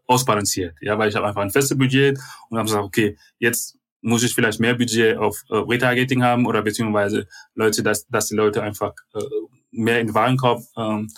ausbalanciert. 0.07 0.75
Ja, 0.81 0.97
weil 0.97 1.09
ich 1.09 1.15
habe 1.15 1.27
einfach 1.27 1.41
ein 1.41 1.51
festes 1.51 1.77
Budget 1.77 2.17
und 2.49 2.57
habe 2.57 2.65
gesagt, 2.65 2.83
okay, 2.83 3.17
jetzt 3.37 3.77
muss 4.01 4.23
ich 4.23 4.33
vielleicht 4.33 4.59
mehr 4.59 4.73
Budget 4.73 5.17
auf 5.17 5.43
äh, 5.49 5.55
Retargeting 5.55 6.23
haben 6.23 6.45
oder 6.47 6.61
beziehungsweise 6.61 7.27
Leute, 7.53 7.83
dass, 7.83 8.07
dass 8.07 8.27
die 8.27 8.35
Leute 8.35 8.63
einfach 8.63 8.93
äh, 9.13 9.19
mehr 9.71 9.99
in 9.99 10.07
den 10.07 10.15
Warenkorb 10.15 10.63
ähm, 10.77 11.09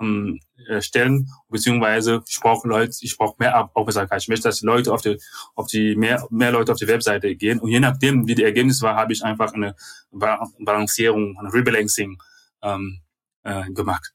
ähm, 0.00 0.40
äh, 0.68 0.80
stellen, 0.80 1.28
beziehungsweise 1.48 2.22
ich 2.26 2.38
brauche 2.40 2.68
Leute, 2.68 2.92
ich 3.00 3.16
brauche 3.16 3.36
mehr 3.38 3.70
Aufmerksamkeit. 3.74 4.22
Ich 4.22 4.28
möchte, 4.28 4.48
dass 4.48 4.60
die 4.60 4.66
Leute 4.66 4.92
auf 4.92 5.02
die, 5.02 5.18
auf 5.54 5.66
die 5.66 5.96
mehr, 5.96 6.26
mehr 6.30 6.52
Leute 6.52 6.72
auf 6.72 6.78
die 6.78 6.88
Webseite 6.88 7.34
gehen. 7.36 7.58
Und 7.60 7.70
je 7.70 7.80
nachdem, 7.80 8.26
wie 8.26 8.34
die 8.34 8.44
Ergebnisse 8.44 8.82
war, 8.82 8.96
habe 8.96 9.12
ich 9.12 9.24
einfach 9.24 9.52
eine 9.52 9.74
Balancierung, 10.10 11.36
ein 11.38 11.46
Rebalancing 11.46 12.18
ähm, 12.62 13.00
äh, 13.42 13.70
gemacht. 13.70 14.12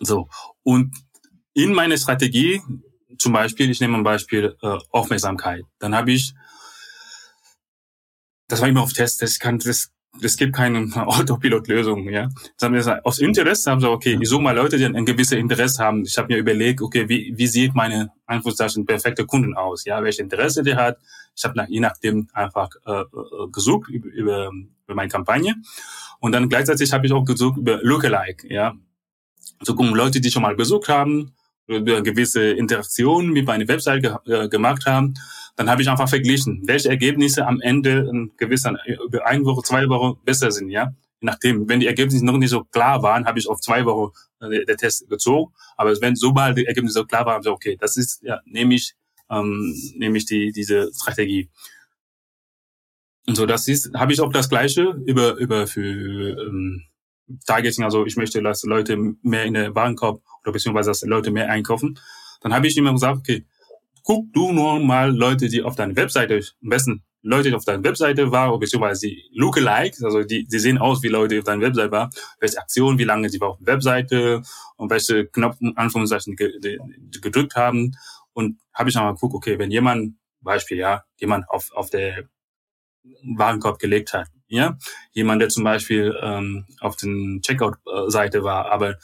So. 0.00 0.28
Und 0.62 0.94
in 1.54 1.72
meiner 1.72 1.96
Strategie, 1.96 2.62
zum 3.18 3.32
Beispiel, 3.32 3.70
ich 3.70 3.80
nehme 3.80 3.96
ein 3.96 4.04
Beispiel 4.04 4.56
äh, 4.62 4.78
Aufmerksamkeit. 4.90 5.64
Dann 5.78 5.94
habe 5.94 6.12
ich, 6.12 6.34
das 8.48 8.60
war 8.60 8.68
immer 8.68 8.82
auf 8.82 8.92
Test, 8.92 9.22
das 9.22 9.38
kann, 9.38 9.58
das 9.58 9.92
es 10.20 10.36
gibt 10.36 10.54
keine 10.54 10.88
Autopilot-Lösung, 10.94 12.08
ja. 12.08 12.28
Das 12.56 12.66
haben 12.66 12.72
wir 12.72 12.80
gesagt, 12.80 13.04
aus 13.04 13.18
Interesse 13.18 13.70
haben 13.70 13.80
sie, 13.80 13.88
okay, 13.88 14.18
ich 14.20 14.28
suche 14.28 14.42
mal 14.42 14.54
Leute, 14.54 14.76
die 14.76 14.84
ein 14.84 15.04
gewisses 15.04 15.38
Interesse 15.38 15.82
haben. 15.82 16.04
Ich 16.04 16.18
habe 16.18 16.32
mir 16.32 16.38
überlegt, 16.38 16.82
okay, 16.82 17.08
wie, 17.08 17.32
wie 17.36 17.46
sieht 17.46 17.74
meine 17.74 18.12
Anführungszeichen 18.26 18.84
perfekte 18.84 19.24
Kunden 19.24 19.54
aus? 19.54 19.84
Ja, 19.84 20.02
welche 20.02 20.22
Interesse 20.22 20.62
der 20.62 20.76
hat. 20.76 20.98
Ich 21.34 21.44
habe 21.44 21.56
nach, 21.56 21.68
je 21.68 21.80
nachdem 21.80 22.28
einfach 22.34 22.70
äh, 22.84 23.00
äh, 23.00 23.04
gesucht 23.50 23.88
über, 23.88 24.08
über, 24.08 24.50
über 24.84 24.94
meine 24.94 25.08
Kampagne. 25.08 25.54
Und 26.20 26.32
dann 26.32 26.48
gleichzeitig 26.48 26.92
habe 26.92 27.06
ich 27.06 27.12
auch 27.12 27.24
gesucht 27.24 27.56
über 27.58 27.80
Lookalike, 27.82 28.52
ja. 28.52 28.74
So 29.62 29.74
gucken 29.74 29.94
Leute, 29.94 30.20
die 30.20 30.30
schon 30.30 30.42
mal 30.42 30.54
besucht 30.54 30.88
haben, 30.88 31.32
über 31.66 32.02
gewisse 32.02 32.50
Interaktionen 32.50 33.30
mit 33.32 33.46
meiner 33.46 33.66
Website 33.66 34.02
ge 34.02 34.16
äh, 34.26 34.48
gemacht 34.48 34.86
haben 34.86 35.14
dann 35.56 35.68
habe 35.68 35.82
ich 35.82 35.88
einfach 35.88 36.08
verglichen, 36.08 36.62
welche 36.66 36.88
Ergebnisse 36.88 37.46
am 37.46 37.60
Ende 37.60 38.08
ein 38.12 38.32
gewisser, 38.36 38.74
über 38.86 39.26
eine 39.26 39.44
Woche, 39.44 39.62
zwei 39.62 39.88
Wochen 39.88 40.18
besser 40.24 40.50
sind, 40.50 40.70
ja. 40.70 40.94
Nachdem, 41.20 41.68
wenn 41.68 41.78
die 41.78 41.86
Ergebnisse 41.86 42.24
noch 42.24 42.36
nicht 42.36 42.50
so 42.50 42.64
klar 42.64 43.02
waren, 43.02 43.26
habe 43.26 43.38
ich 43.38 43.48
auf 43.48 43.60
zwei 43.60 43.84
Wochen 43.84 44.12
äh, 44.40 44.64
der 44.64 44.76
Test 44.76 45.08
gezogen. 45.08 45.52
Aber 45.76 45.92
wenn 46.00 46.16
sobald 46.16 46.58
die 46.58 46.66
Ergebnisse 46.66 46.94
so 46.94 47.04
klar 47.04 47.24
waren, 47.26 47.34
habe 47.34 47.44
ich 47.44 47.50
okay, 47.50 47.76
das 47.78 47.96
ist, 47.96 48.22
ja, 48.22 48.40
nehme 48.44 48.74
ich, 48.74 48.94
ähm, 49.30 49.72
nehme 49.94 50.18
ich 50.18 50.26
die, 50.26 50.50
diese 50.50 50.90
Strategie. 50.92 51.48
Und 53.28 53.36
so, 53.36 53.46
das 53.46 53.68
ist, 53.68 53.94
habe 53.94 54.12
ich 54.12 54.20
auch 54.20 54.32
das 54.32 54.48
Gleiche 54.48 55.00
über, 55.06 55.36
über 55.36 55.68
für, 55.68 55.80
ähm, 55.82 56.82
Targeting, 57.46 57.84
also 57.84 58.04
ich 58.04 58.16
möchte, 58.16 58.42
dass 58.42 58.62
Leute 58.64 58.96
mehr 59.22 59.44
in 59.44 59.54
den 59.54 59.74
Warenkorb 59.74 60.22
oder 60.42 60.52
beziehungsweise 60.52 60.90
dass 60.90 61.02
Leute 61.02 61.30
mehr 61.30 61.48
einkaufen. 61.48 61.98
Dann 62.40 62.52
habe 62.52 62.66
ich 62.66 62.76
immer 62.76 62.92
gesagt, 62.92 63.18
okay, 63.18 63.46
guck 64.02 64.32
du 64.32 64.52
nur 64.52 64.80
mal 64.80 65.14
Leute, 65.14 65.48
die 65.48 65.62
auf 65.62 65.76
deiner 65.76 65.96
Webseite, 65.96 66.40
am 66.62 66.68
besten 66.68 67.04
Leute, 67.22 67.50
die 67.50 67.54
auf 67.54 67.64
deiner 67.64 67.84
Webseite 67.84 68.32
waren, 68.32 68.58
beziehungsweise 68.58 69.06
die 69.06 69.24
Lookalikes, 69.32 70.02
also 70.02 70.24
die, 70.24 70.44
die 70.44 70.58
sehen 70.58 70.78
aus 70.78 71.02
wie 71.02 71.08
Leute, 71.08 71.34
die 71.34 71.38
auf 71.38 71.44
deiner 71.44 71.62
Webseite 71.62 71.92
waren, 71.92 72.10
welche 72.40 72.58
Aktionen, 72.58 72.98
wie 72.98 73.04
lange 73.04 73.28
sie 73.28 73.40
war 73.40 73.50
auf 73.50 73.58
der 73.60 73.74
Webseite 73.74 74.42
und 74.76 74.90
welche 74.90 75.26
Knopf, 75.26 75.56
Anführungszeichen, 75.76 76.36
gedrückt 76.36 77.54
haben. 77.54 77.92
Und 78.32 78.58
habe 78.74 78.90
ich 78.90 78.96
mal 78.96 79.12
geguckt, 79.12 79.34
okay, 79.34 79.58
wenn 79.58 79.70
jemand, 79.70 80.16
Beispiel, 80.40 80.78
ja, 80.78 81.04
jemand 81.16 81.48
auf, 81.48 81.70
auf 81.72 81.90
der 81.90 82.24
Warenkorb 83.22 83.78
gelegt 83.78 84.12
hat, 84.12 84.26
ja, 84.48 84.76
jemand, 85.12 85.40
der 85.40 85.48
zum 85.48 85.64
Beispiel 85.64 86.18
ähm, 86.20 86.66
auf 86.80 86.96
den 86.96 87.40
Checkout-Seite 87.42 88.42
war, 88.42 88.70
aber 88.70 88.96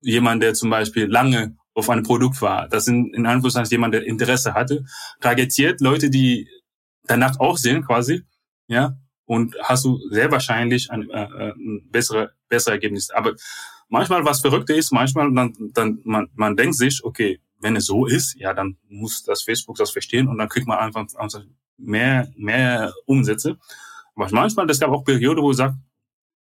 jemand, 0.00 0.42
der 0.42 0.54
zum 0.54 0.70
Beispiel 0.70 1.06
lange 1.06 1.56
auf 1.74 1.88
einem 1.90 2.02
Produkt 2.02 2.40
war. 2.42 2.68
Das 2.68 2.84
sind 2.84 3.14
in 3.14 3.26
Anführungszeichen 3.26 3.70
jemand, 3.70 3.94
der 3.94 4.04
Interesse 4.04 4.54
hatte, 4.54 4.84
targetiert 5.20 5.80
Leute, 5.80 6.10
die 6.10 6.48
danach 7.04 7.40
auch 7.40 7.56
sehen 7.56 7.84
quasi, 7.84 8.24
ja, 8.68 8.96
und 9.24 9.56
hast 9.62 9.84
du 9.84 9.98
sehr 10.10 10.30
wahrscheinlich 10.30 10.90
ein, 10.90 11.08
äh, 11.10 11.22
äh 11.22 11.52
ein 11.52 11.88
bessere, 11.90 12.32
bessere 12.48 12.74
Ergebnis. 12.74 13.10
Aber 13.10 13.34
manchmal 13.88 14.24
was 14.24 14.40
Verrückte 14.40 14.74
ist, 14.74 14.92
manchmal 14.92 15.32
dann, 15.32 15.54
dann 15.72 16.00
man, 16.04 16.28
man 16.34 16.56
denkt 16.56 16.76
sich, 16.76 17.02
okay, 17.04 17.40
wenn 17.60 17.76
es 17.76 17.86
so 17.86 18.06
ist, 18.06 18.34
ja, 18.34 18.52
dann 18.52 18.76
muss 18.88 19.22
das 19.22 19.42
Facebook 19.42 19.76
das 19.76 19.90
verstehen 19.90 20.28
und 20.28 20.38
dann 20.38 20.48
kriegt 20.48 20.66
man 20.66 20.78
einfach, 20.78 21.06
mehr, 21.78 22.30
mehr 22.36 22.92
Umsätze. 23.06 23.58
Aber 24.14 24.28
manchmal, 24.30 24.66
das 24.66 24.80
gab 24.80 24.90
auch 24.90 25.04
Perioden, 25.04 25.42
wo 25.42 25.50
ich 25.50 25.56
sage, 25.56 25.78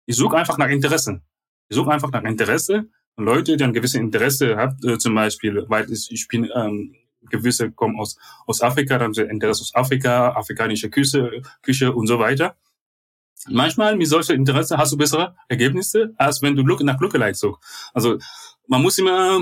ich 0.05 0.15
suche 0.15 0.37
einfach 0.37 0.57
nach 0.57 0.69
Interesse. 0.69 1.21
Ich 1.67 1.75
suche 1.75 1.91
einfach 1.91 2.11
nach 2.11 2.23
Interesse 2.23 2.89
Leute, 3.19 3.57
die 3.57 3.63
ein 3.63 3.73
gewisses 3.73 3.99
Interesse 3.99 4.55
haben, 4.55 4.77
äh, 4.87 4.97
zum 4.97 5.15
Beispiel, 5.15 5.65
weil 5.67 5.91
ich, 5.91 6.27
bin 6.27 6.49
ähm, 6.55 6.95
gewisse 7.29 7.71
kommen 7.71 7.99
aus 7.99 8.17
aus 8.47 8.61
Afrika, 8.61 8.97
dann 8.97 9.07
haben 9.07 9.13
sie 9.13 9.23
Interesse 9.23 9.61
aus 9.61 9.75
Afrika, 9.75 10.31
afrikanische 10.31 10.89
Küche, 10.89 11.41
Küche 11.61 11.91
und 11.93 12.07
so 12.07 12.19
weiter. 12.19 12.55
Manchmal 13.47 13.95
mit 13.95 14.07
solcher 14.07 14.33
Interesse 14.33 14.77
hast 14.77 14.91
du 14.91 14.97
bessere 14.97 15.35
Ergebnisse, 15.47 16.13
als 16.17 16.41
wenn 16.41 16.55
du 16.55 16.63
nach 16.63 16.99
Lookalike 16.99 17.35
suchst. 17.35 17.63
Also 17.93 18.17
man 18.67 18.81
muss 18.81 18.97
immer 18.97 19.41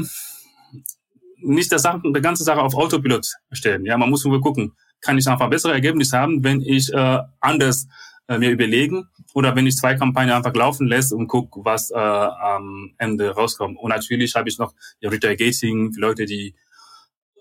nicht 1.39 1.69
Sache, 1.69 2.01
der 2.03 2.21
ganze 2.21 2.43
Sache 2.43 2.61
auf 2.61 2.75
Autopilot 2.75 3.27
stellen. 3.51 3.85
Ja, 3.85 3.97
man 3.97 4.09
muss 4.09 4.23
nur 4.25 4.41
gucken, 4.41 4.73
kann 5.01 5.17
ich 5.17 5.27
einfach 5.27 5.49
bessere 5.49 5.73
Ergebnisse 5.73 6.17
haben, 6.17 6.43
wenn 6.43 6.61
ich 6.61 6.91
äh, 6.93 7.19
anders 7.39 7.87
äh, 8.27 8.37
mir 8.37 8.51
überlegen 8.51 9.07
oder 9.33 9.55
wenn 9.55 9.67
ich 9.67 9.77
zwei 9.77 9.95
Kampagnen 9.95 10.35
einfach 10.35 10.53
laufen 10.53 10.87
lässt 10.87 11.13
und 11.13 11.27
guck, 11.27 11.63
was 11.63 11.91
äh, 11.91 11.97
am 11.97 12.93
Ende 12.97 13.31
rauskommt. 13.31 13.77
Und 13.77 13.89
natürlich 13.89 14.35
habe 14.35 14.49
ich 14.49 14.57
noch 14.57 14.73
ja, 14.99 15.09
Retargeting, 15.09 15.93
Leute, 15.97 16.25
die 16.25 16.55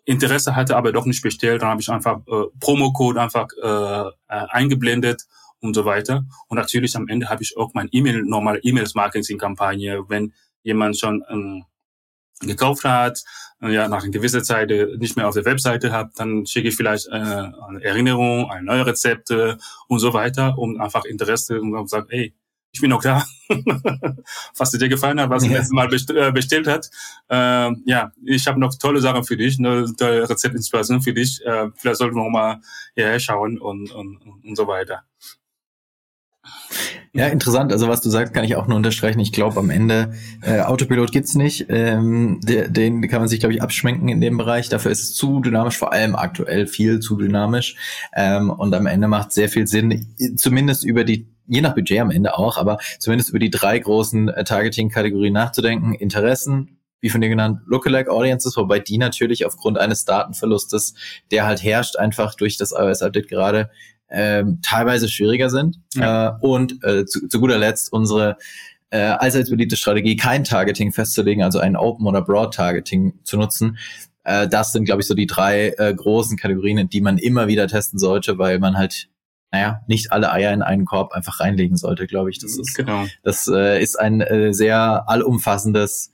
Interesse 0.04 0.54
hatte, 0.54 0.76
aber 0.76 0.92
doch 0.92 1.04
nicht 1.04 1.22
bestellt. 1.22 1.62
Dann 1.62 1.70
habe 1.70 1.80
ich 1.80 1.88
einfach 1.88 2.18
äh, 2.26 2.44
Promocode 2.60 3.18
einfach 3.18 3.48
äh, 3.60 4.08
äh, 4.08 4.46
eingeblendet 4.50 5.22
und 5.60 5.74
so 5.74 5.84
weiter. 5.84 6.24
Und 6.48 6.56
natürlich 6.56 6.96
am 6.96 7.08
Ende 7.08 7.28
habe 7.28 7.42
ich 7.42 7.56
auch 7.56 7.74
mein 7.74 7.88
E-Mail, 7.90 8.22
normale 8.22 8.60
E-Mails-Marketing-Kampagne, 8.60 10.04
wenn 10.08 10.32
jemand 10.62 10.98
schon 10.98 11.24
ähm, 11.28 11.64
gekauft 12.40 12.84
hat, 12.84 13.22
äh, 13.62 13.72
ja, 13.72 13.88
nach 13.88 14.02
einer 14.02 14.12
gewissen 14.12 14.44
Zeit 14.44 14.70
äh, 14.70 14.96
nicht 14.98 15.16
mehr 15.16 15.28
auf 15.28 15.34
der 15.34 15.44
Webseite 15.44 15.92
hat, 15.92 16.10
dann 16.16 16.46
schicke 16.46 16.68
ich 16.68 16.76
vielleicht 16.76 17.08
äh, 17.08 17.12
eine 17.12 17.82
Erinnerung, 17.82 18.50
eine 18.50 18.64
neue 18.64 18.86
Rezepte 18.86 19.58
und 19.88 19.98
so 19.98 20.12
weiter, 20.12 20.58
um 20.58 20.80
einfach 20.80 21.04
Interesse 21.04 21.60
und 21.60 21.74
um 21.74 21.86
sagen, 21.86 22.06
ey, 22.10 22.34
ich 22.72 22.80
bin 22.82 22.90
noch 22.90 23.02
da, 23.02 23.24
was 24.58 24.70
dir 24.70 24.88
gefallen 24.90 25.18
hat, 25.18 25.30
was 25.30 25.44
du 25.44 25.48
ja. 25.48 25.56
letztes 25.56 25.72
Mal 25.72 25.88
äh, 25.90 26.32
bestellt 26.32 26.66
hat. 26.66 26.90
Äh, 27.30 27.72
ja, 27.86 28.12
ich 28.22 28.46
habe 28.46 28.60
noch 28.60 28.74
tolle 28.74 29.00
Sachen 29.00 29.24
für 29.24 29.38
dich, 29.38 29.58
eine 29.58 29.86
tolle 29.96 30.28
Rezeptinspiration 30.28 31.00
für 31.00 31.14
dich. 31.14 31.42
Äh, 31.46 31.70
vielleicht 31.74 31.96
sollten 31.96 32.16
wir 32.16 32.28
mal 32.28 32.60
hierher 32.94 33.18
schauen 33.18 33.58
und, 33.58 33.90
und, 33.92 34.18
und 34.44 34.56
so 34.56 34.66
weiter. 34.66 35.04
Ja, 37.16 37.28
interessant. 37.28 37.72
Also 37.72 37.88
was 37.88 38.02
du 38.02 38.10
sagst, 38.10 38.34
kann 38.34 38.44
ich 38.44 38.56
auch 38.56 38.66
nur 38.66 38.76
unterstreichen. 38.76 39.20
Ich 39.20 39.32
glaube, 39.32 39.58
am 39.58 39.70
Ende 39.70 40.12
äh, 40.42 40.60
Autopilot 40.60 41.12
gibt's 41.12 41.34
nicht. 41.34 41.66
Ähm, 41.70 42.40
der, 42.42 42.68
den 42.68 43.08
kann 43.08 43.20
man 43.20 43.28
sich, 43.28 43.40
glaube 43.40 43.54
ich, 43.54 43.62
abschminken 43.62 44.10
in 44.10 44.20
dem 44.20 44.36
Bereich. 44.36 44.68
Dafür 44.68 44.90
ist 44.90 45.02
es 45.02 45.14
zu 45.14 45.40
dynamisch, 45.40 45.78
vor 45.78 45.94
allem 45.94 46.14
aktuell 46.14 46.66
viel 46.66 47.00
zu 47.00 47.16
dynamisch. 47.16 47.76
Ähm, 48.14 48.50
und 48.50 48.74
am 48.74 48.86
Ende 48.86 49.08
macht 49.08 49.32
sehr 49.32 49.48
viel 49.48 49.66
Sinn, 49.66 50.06
zumindest 50.36 50.84
über 50.84 51.04
die 51.04 51.26
je 51.46 51.60
nach 51.62 51.74
Budget 51.74 52.00
am 52.00 52.10
Ende 52.10 52.36
auch, 52.36 52.58
aber 52.58 52.78
zumindest 52.98 53.30
über 53.30 53.38
die 53.38 53.50
drei 53.50 53.78
großen 53.78 54.28
äh, 54.28 54.44
Targeting-Kategorien 54.44 55.32
nachzudenken. 55.32 55.94
Interessen, 55.94 56.80
wie 57.00 57.08
von 57.08 57.20
dir 57.20 57.28
genannt, 57.28 57.60
Lookalike 57.66 58.10
Audiences, 58.10 58.56
wobei 58.56 58.78
die 58.80 58.98
natürlich 58.98 59.46
aufgrund 59.46 59.78
eines 59.78 60.04
Datenverlustes, 60.04 60.94
der 61.30 61.46
halt 61.46 61.62
herrscht, 61.62 61.96
einfach 61.96 62.34
durch 62.34 62.56
das 62.56 62.72
iOS-Update 62.72 63.28
gerade 63.28 63.70
ähm, 64.10 64.60
teilweise 64.62 65.08
schwieriger 65.08 65.50
sind. 65.50 65.78
Ja. 65.94 66.28
Äh, 66.28 66.32
und 66.40 66.84
äh, 66.84 67.04
zu, 67.06 67.28
zu 67.28 67.40
guter 67.40 67.58
Letzt 67.58 67.92
unsere 67.92 68.36
äh, 68.90 68.98
allseits 68.98 69.50
beliebte 69.50 69.76
Strategie, 69.76 70.16
kein 70.16 70.44
Targeting 70.44 70.92
festzulegen, 70.92 71.42
also 71.42 71.58
ein 71.58 71.76
Open 71.76 72.06
oder 72.06 72.22
Broad 72.22 72.54
Targeting 72.54 73.14
zu 73.24 73.36
nutzen. 73.36 73.78
Äh, 74.24 74.48
das 74.48 74.72
sind, 74.72 74.84
glaube 74.84 75.02
ich, 75.02 75.08
so 75.08 75.14
die 75.14 75.26
drei 75.26 75.74
äh, 75.78 75.92
großen 75.94 76.36
Kategorien, 76.36 76.88
die 76.88 77.00
man 77.00 77.18
immer 77.18 77.48
wieder 77.48 77.66
testen 77.66 77.98
sollte, 77.98 78.38
weil 78.38 78.58
man 78.58 78.76
halt 78.76 79.08
naja, 79.52 79.80
nicht 79.86 80.12
alle 80.12 80.32
Eier 80.32 80.52
in 80.52 80.62
einen 80.62 80.84
Korb 80.84 81.12
einfach 81.12 81.40
reinlegen 81.40 81.76
sollte, 81.76 82.06
glaube 82.06 82.30
ich. 82.30 82.38
Das 82.38 82.58
ist, 82.58 82.74
genau. 82.74 83.06
das 83.22 83.48
äh, 83.48 83.80
ist 83.80 83.98
ein 83.98 84.20
äh, 84.20 84.52
sehr 84.52 85.08
allumfassendes 85.08 86.12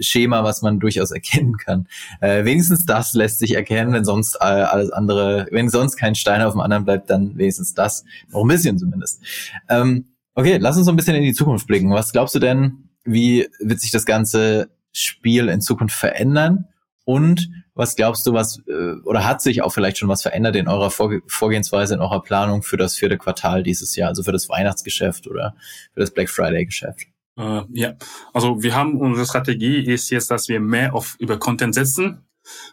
Schema, 0.00 0.44
was 0.44 0.62
man 0.62 0.80
durchaus 0.80 1.10
erkennen 1.12 1.56
kann. 1.56 1.88
Äh, 2.20 2.44
wenigstens 2.44 2.86
das 2.86 3.14
lässt 3.14 3.38
sich 3.38 3.54
erkennen, 3.54 3.92
wenn 3.92 4.04
sonst 4.04 4.36
äh, 4.36 4.44
alles 4.44 4.90
andere, 4.90 5.46
wenn 5.50 5.68
sonst 5.68 5.96
kein 5.96 6.14
Stein 6.14 6.42
auf 6.42 6.52
dem 6.52 6.60
anderen 6.60 6.84
bleibt, 6.84 7.10
dann 7.10 7.36
wenigstens 7.36 7.74
das, 7.74 8.04
noch 8.30 8.42
ein 8.42 8.48
bisschen 8.48 8.78
zumindest. 8.78 9.22
Ähm, 9.68 10.06
okay, 10.34 10.58
lass 10.58 10.76
uns 10.76 10.86
so 10.86 10.92
ein 10.92 10.96
bisschen 10.96 11.16
in 11.16 11.22
die 11.22 11.34
Zukunft 11.34 11.66
blicken. 11.66 11.90
Was 11.90 12.12
glaubst 12.12 12.34
du 12.34 12.38
denn, 12.38 12.88
wie 13.04 13.48
wird 13.60 13.80
sich 13.80 13.90
das 13.90 14.06
Ganze 14.06 14.70
Spiel 14.92 15.48
in 15.48 15.60
Zukunft 15.60 15.96
verändern? 15.96 16.66
Und 17.04 17.50
was 17.74 17.96
glaubst 17.96 18.26
du, 18.26 18.32
was 18.32 18.62
äh, 18.68 18.94
oder 19.04 19.24
hat 19.24 19.42
sich 19.42 19.62
auch 19.62 19.70
vielleicht 19.70 19.98
schon 19.98 20.08
was 20.08 20.22
verändert 20.22 20.54
in 20.56 20.68
eurer 20.68 20.90
Vorgehensweise, 20.90 21.94
in 21.94 22.00
eurer 22.00 22.22
Planung 22.22 22.62
für 22.62 22.76
das 22.76 22.96
vierte 22.96 23.18
Quartal 23.18 23.62
dieses 23.62 23.96
Jahr, 23.96 24.10
also 24.10 24.22
für 24.22 24.30
das 24.30 24.48
Weihnachtsgeschäft 24.48 25.26
oder 25.26 25.56
für 25.94 26.00
das 26.00 26.12
Black 26.12 26.30
Friday 26.30 26.64
Geschäft? 26.64 27.06
Äh, 27.36 27.62
ja, 27.70 27.94
also 28.32 28.62
wir 28.62 28.74
haben 28.74 28.98
unsere 28.98 29.26
Strategie 29.26 29.84
ist 29.84 30.10
jetzt, 30.10 30.30
dass 30.30 30.48
wir 30.48 30.60
mehr 30.60 30.94
auf 30.94 31.16
über 31.18 31.38
Content 31.38 31.74
setzen, 31.74 32.26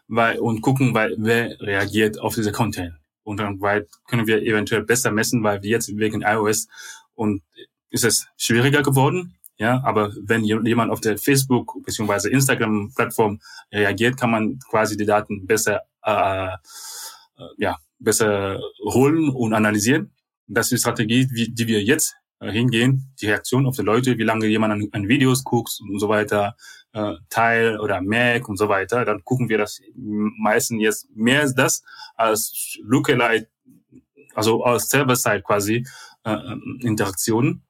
weil 0.08 0.39
und 0.39 0.62
gucken, 0.62 0.93
weil 0.93 1.15
wer 1.17 1.60
reagiert 1.62 2.19
auf 2.19 2.36
diese 2.36 2.52
Content 2.52 2.93
und 3.24 3.38
dann 3.38 3.62
weil 3.62 3.88
können 4.08 4.28
wir 4.28 4.41
eventuell 4.41 4.84
besser 4.84 5.12
messen, 5.12 5.43
weil 5.43 5.62
wir 5.63 5.69
jetzt 5.69 5.95
wegen 5.95 6.22
iOS 6.22 6.67
und 7.13 7.43
ist 7.89 8.04
es 8.04 8.28
schwieriger 8.38 8.82
geworden. 8.82 9.36
Ja, 9.58 9.82
aber 9.84 10.13
wenn 10.24 10.45
jemand 10.45 10.89
auf 10.89 11.02
der 11.02 11.17
Facebook 11.17 11.84
bzw. 11.86 12.30
Instagram 12.30 12.93
Plattform 12.95 13.41
reagiert, 13.74 14.15
kann 14.17 14.32
man 14.32 14.58
quasi 14.69 14.95
die 14.95 15.06
Daten 15.06 15.45
besser, 15.45 15.82
äh, 16.04 16.48
äh, 16.48 17.50
ja, 17.58 17.78
besser 18.00 18.62
holen 18.86 19.30
und 19.30 19.54
analysieren. 19.54 20.13
Das 20.48 20.67
ist 20.67 20.72
die 20.72 20.78
Strategie, 20.78 21.28
die 21.28 21.67
wir 21.67 21.84
jetzt 21.84 22.15
äh, 22.39 22.52
hingehen, 22.52 23.13
die 23.21 23.28
Reaktion 23.28 23.65
auf 23.65 23.75
die 23.75 23.82
Leute, 23.82 24.17
wie 24.17 24.23
lange 24.23 24.47
jemand 24.47 24.73
an, 24.73 24.88
an 24.91 25.08
Videos 25.08 25.43
guckt 25.43 25.80
und 25.82 25.99
so 25.99 26.10
weiter, 26.10 26.56
äh, 26.93 27.15
Teil 27.30 27.80
oder 27.80 28.02
Mac 28.02 28.49
und 28.49 28.58
so 28.58 28.69
weiter, 28.69 29.06
dann 29.06 29.23
gucken 29.23 29.49
wir 29.49 29.58
das 29.58 29.82
meistens 29.95 30.82
jetzt 30.82 31.10
mehr 31.15 31.49
das 31.52 31.84
als 32.15 32.78
Lookalike, 32.82 33.47
also 34.34 34.63
als 34.63 34.89
Server-Side 34.89 35.41
quasi 35.41 35.86
äh, 36.23 36.32
ähm, 36.32 36.80
Interaktionen. 36.82 37.63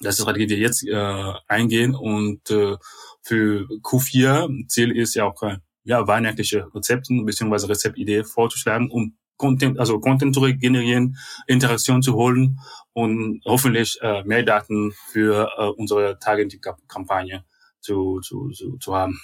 Das 0.00 0.16
ist 0.16 0.22
Strategie, 0.22 0.46
die 0.46 0.56
wir 0.56 0.62
jetzt 0.62 0.86
äh, 0.86 1.32
eingehen 1.46 1.94
und 1.94 2.50
äh, 2.50 2.76
für 3.22 3.68
Q4 3.82 4.66
Ziel 4.68 4.96
ist 4.96 5.14
ja 5.14 5.24
auch 5.24 5.42
äh, 5.42 5.58
ja 5.84 6.06
weihnachtliche 6.06 6.74
Rezepten 6.74 7.26
bzw. 7.26 7.66
Rezeptidee 7.66 8.24
vorzuschlagen, 8.24 8.90
um 8.90 9.16
Content, 9.40 9.80
also 9.80 9.98
Content 10.00 10.34
zu 10.34 10.42
generieren, 10.42 11.16
Interaktion 11.46 12.02
zu 12.02 12.14
holen 12.14 12.60
und 12.92 13.40
hoffentlich 13.46 13.98
äh, 14.02 14.22
mehr 14.24 14.42
Daten 14.42 14.92
für 15.10 15.48
äh, 15.56 15.66
unsere 15.68 16.18
Targeting-Kampagne 16.18 17.44
zu, 17.80 18.20
zu, 18.20 18.50
zu, 18.50 18.76
zu 18.76 18.94
haben. 18.94 19.18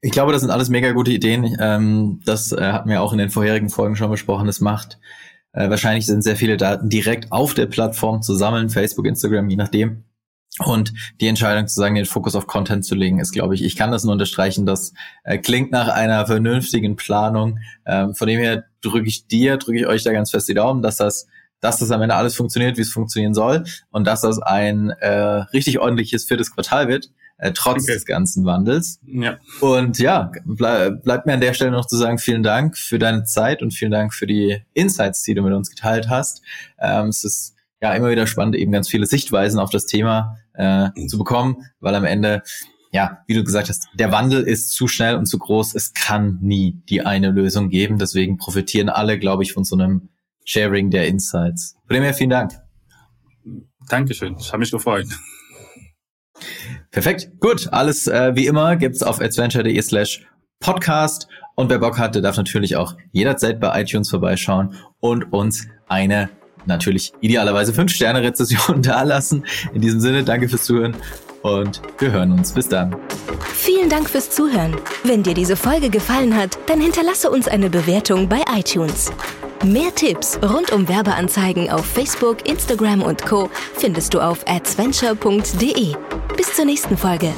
Ich 0.00 0.10
glaube, 0.10 0.32
das 0.32 0.42
sind 0.42 0.50
alles 0.50 0.68
mega 0.68 0.90
gute 0.90 1.12
Ideen. 1.12 1.56
Ähm, 1.60 2.20
das 2.24 2.50
äh, 2.50 2.72
hatten 2.72 2.90
wir 2.90 3.02
auch 3.02 3.12
in 3.12 3.18
den 3.18 3.30
vorherigen 3.30 3.70
Folgen 3.70 3.94
schon 3.94 4.10
besprochen. 4.10 4.48
Es 4.48 4.60
macht 4.60 4.98
äh, 5.52 5.70
wahrscheinlich 5.70 6.06
sind 6.06 6.22
sehr 6.22 6.36
viele 6.36 6.56
Daten 6.56 6.88
direkt 6.88 7.30
auf 7.30 7.54
der 7.54 7.66
Plattform 7.66 8.20
zu 8.22 8.34
sammeln, 8.34 8.68
Facebook, 8.68 9.06
Instagram, 9.06 9.48
je 9.48 9.56
nachdem. 9.56 10.04
Und 10.64 10.92
die 11.20 11.28
Entscheidung 11.28 11.68
zu 11.68 11.76
sagen, 11.76 11.94
den 11.94 12.04
Fokus 12.04 12.34
auf 12.34 12.46
Content 12.46 12.84
zu 12.84 12.94
legen, 12.94 13.20
ist, 13.20 13.32
glaube 13.32 13.54
ich, 13.54 13.62
ich 13.62 13.76
kann 13.76 13.92
das 13.92 14.02
nur 14.02 14.12
unterstreichen, 14.12 14.66
das 14.66 14.92
äh, 15.22 15.38
klingt 15.38 15.70
nach 15.70 15.88
einer 15.88 16.26
vernünftigen 16.26 16.96
Planung. 16.96 17.58
Ähm, 17.86 18.14
von 18.14 18.26
dem 18.26 18.40
her 18.40 18.64
drücke 18.80 19.06
ich 19.06 19.26
dir, 19.26 19.56
drücke 19.56 19.78
ich 19.78 19.86
euch 19.86 20.02
da 20.02 20.12
ganz 20.12 20.30
fest 20.30 20.48
die 20.48 20.54
Daumen, 20.54 20.82
dass 20.82 20.96
das, 20.96 21.28
dass 21.60 21.78
das 21.78 21.90
am 21.92 22.02
Ende 22.02 22.16
alles 22.16 22.34
funktioniert, 22.34 22.76
wie 22.76 22.82
es 22.82 22.90
funktionieren 22.90 23.34
soll 23.34 23.64
und 23.90 24.06
dass 24.06 24.22
das 24.22 24.40
ein 24.40 24.90
äh, 24.90 25.10
richtig 25.52 25.78
ordentliches 25.78 26.24
viertes 26.24 26.52
Quartal 26.52 26.88
wird 26.88 27.10
äh, 27.38 27.52
trotz 27.52 27.84
okay. 27.84 27.94
des 27.94 28.04
ganzen 28.04 28.44
Wandels. 28.44 29.00
Ja. 29.06 29.38
Und 29.60 29.98
ja, 29.98 30.32
ble 30.44 31.00
bleibt 31.02 31.26
mir 31.26 31.34
an 31.34 31.40
der 31.40 31.54
Stelle 31.54 31.70
noch 31.70 31.86
zu 31.86 31.96
sagen, 31.96 32.18
vielen 32.18 32.42
Dank 32.42 32.76
für 32.76 32.98
deine 32.98 33.24
Zeit 33.24 33.62
und 33.62 33.72
vielen 33.72 33.92
Dank 33.92 34.12
für 34.12 34.26
die 34.26 34.62
Insights, 34.74 35.22
die 35.22 35.34
du 35.34 35.42
mit 35.42 35.54
uns 35.54 35.70
geteilt 35.70 36.08
hast. 36.08 36.42
Ähm, 36.78 37.08
es 37.08 37.24
ist 37.24 37.54
ja 37.80 37.92
immer 37.94 38.10
wieder 38.10 38.26
spannend, 38.26 38.56
eben 38.56 38.72
ganz 38.72 38.88
viele 38.88 39.06
Sichtweisen 39.06 39.60
auf 39.60 39.70
das 39.70 39.86
Thema 39.86 40.36
äh, 40.54 40.88
zu 41.06 41.18
bekommen, 41.18 41.64
weil 41.80 41.94
am 41.94 42.04
Ende 42.04 42.42
ja, 42.90 43.18
wie 43.26 43.34
du 43.34 43.44
gesagt 43.44 43.68
hast, 43.68 43.88
der 43.94 44.12
Wandel 44.12 44.42
ist 44.42 44.70
zu 44.70 44.88
schnell 44.88 45.16
und 45.16 45.26
zu 45.26 45.38
groß. 45.38 45.74
Es 45.74 45.92
kann 45.92 46.38
nie 46.40 46.80
die 46.88 47.02
eine 47.04 47.30
Lösung 47.30 47.68
geben. 47.68 47.98
Deswegen 47.98 48.38
profitieren 48.38 48.88
alle, 48.88 49.18
glaube 49.18 49.42
ich, 49.42 49.52
von 49.52 49.64
so 49.64 49.76
einem 49.76 50.08
Sharing 50.44 50.90
der 50.90 51.06
Insights. 51.06 51.76
Von 51.86 51.94
dem 51.94 52.02
her 52.02 52.14
vielen 52.14 52.30
Dank. 52.30 52.52
Dankeschön. 53.88 54.36
Ich 54.38 54.48
habe 54.48 54.60
mich 54.60 54.70
gefreut. 54.70 55.06
Perfekt. 56.90 57.30
Gut. 57.40 57.68
Alles 57.72 58.06
äh, 58.06 58.34
wie 58.34 58.46
immer 58.46 58.76
gibt's 58.76 59.02
auf 59.02 59.20
adventure.de 59.20 59.80
slash 59.82 60.26
podcast. 60.60 61.28
Und 61.54 61.70
wer 61.70 61.78
Bock 61.78 61.98
hat, 61.98 62.14
der 62.14 62.22
darf 62.22 62.36
natürlich 62.36 62.76
auch 62.76 62.96
jederzeit 63.12 63.60
bei 63.60 63.82
iTunes 63.82 64.10
vorbeischauen 64.10 64.76
und 65.00 65.32
uns 65.32 65.66
eine 65.88 66.30
natürlich 66.66 67.12
idealerweise 67.20 67.72
5-Sterne-Rezession 67.72 68.82
dalassen. 68.82 69.44
In 69.72 69.80
diesem 69.80 70.00
Sinne, 70.00 70.24
danke 70.24 70.48
fürs 70.48 70.64
Zuhören 70.64 70.96
und 71.42 71.82
wir 71.98 72.10
hören 72.10 72.32
uns. 72.32 72.52
Bis 72.52 72.68
dann. 72.68 72.96
Vielen 73.54 73.88
Dank 73.88 74.08
fürs 74.08 74.30
Zuhören. 74.30 74.76
Wenn 75.04 75.22
dir 75.22 75.34
diese 75.34 75.56
Folge 75.56 75.90
gefallen 75.90 76.36
hat, 76.36 76.58
dann 76.66 76.80
hinterlasse 76.80 77.30
uns 77.30 77.48
eine 77.48 77.70
Bewertung 77.70 78.28
bei 78.28 78.42
iTunes. 78.56 79.12
Mehr 79.64 79.92
Tipps 79.94 80.38
rund 80.42 80.72
um 80.72 80.88
Werbeanzeigen 80.88 81.68
auf 81.68 81.84
Facebook, 81.84 82.48
Instagram 82.48 83.02
und 83.02 83.24
Co. 83.26 83.50
findest 83.74 84.14
du 84.14 84.20
auf 84.20 84.46
adventure.de. 84.46 85.94
Bis 86.36 86.54
zur 86.54 86.64
nächsten 86.64 86.96
Folge. 86.96 87.32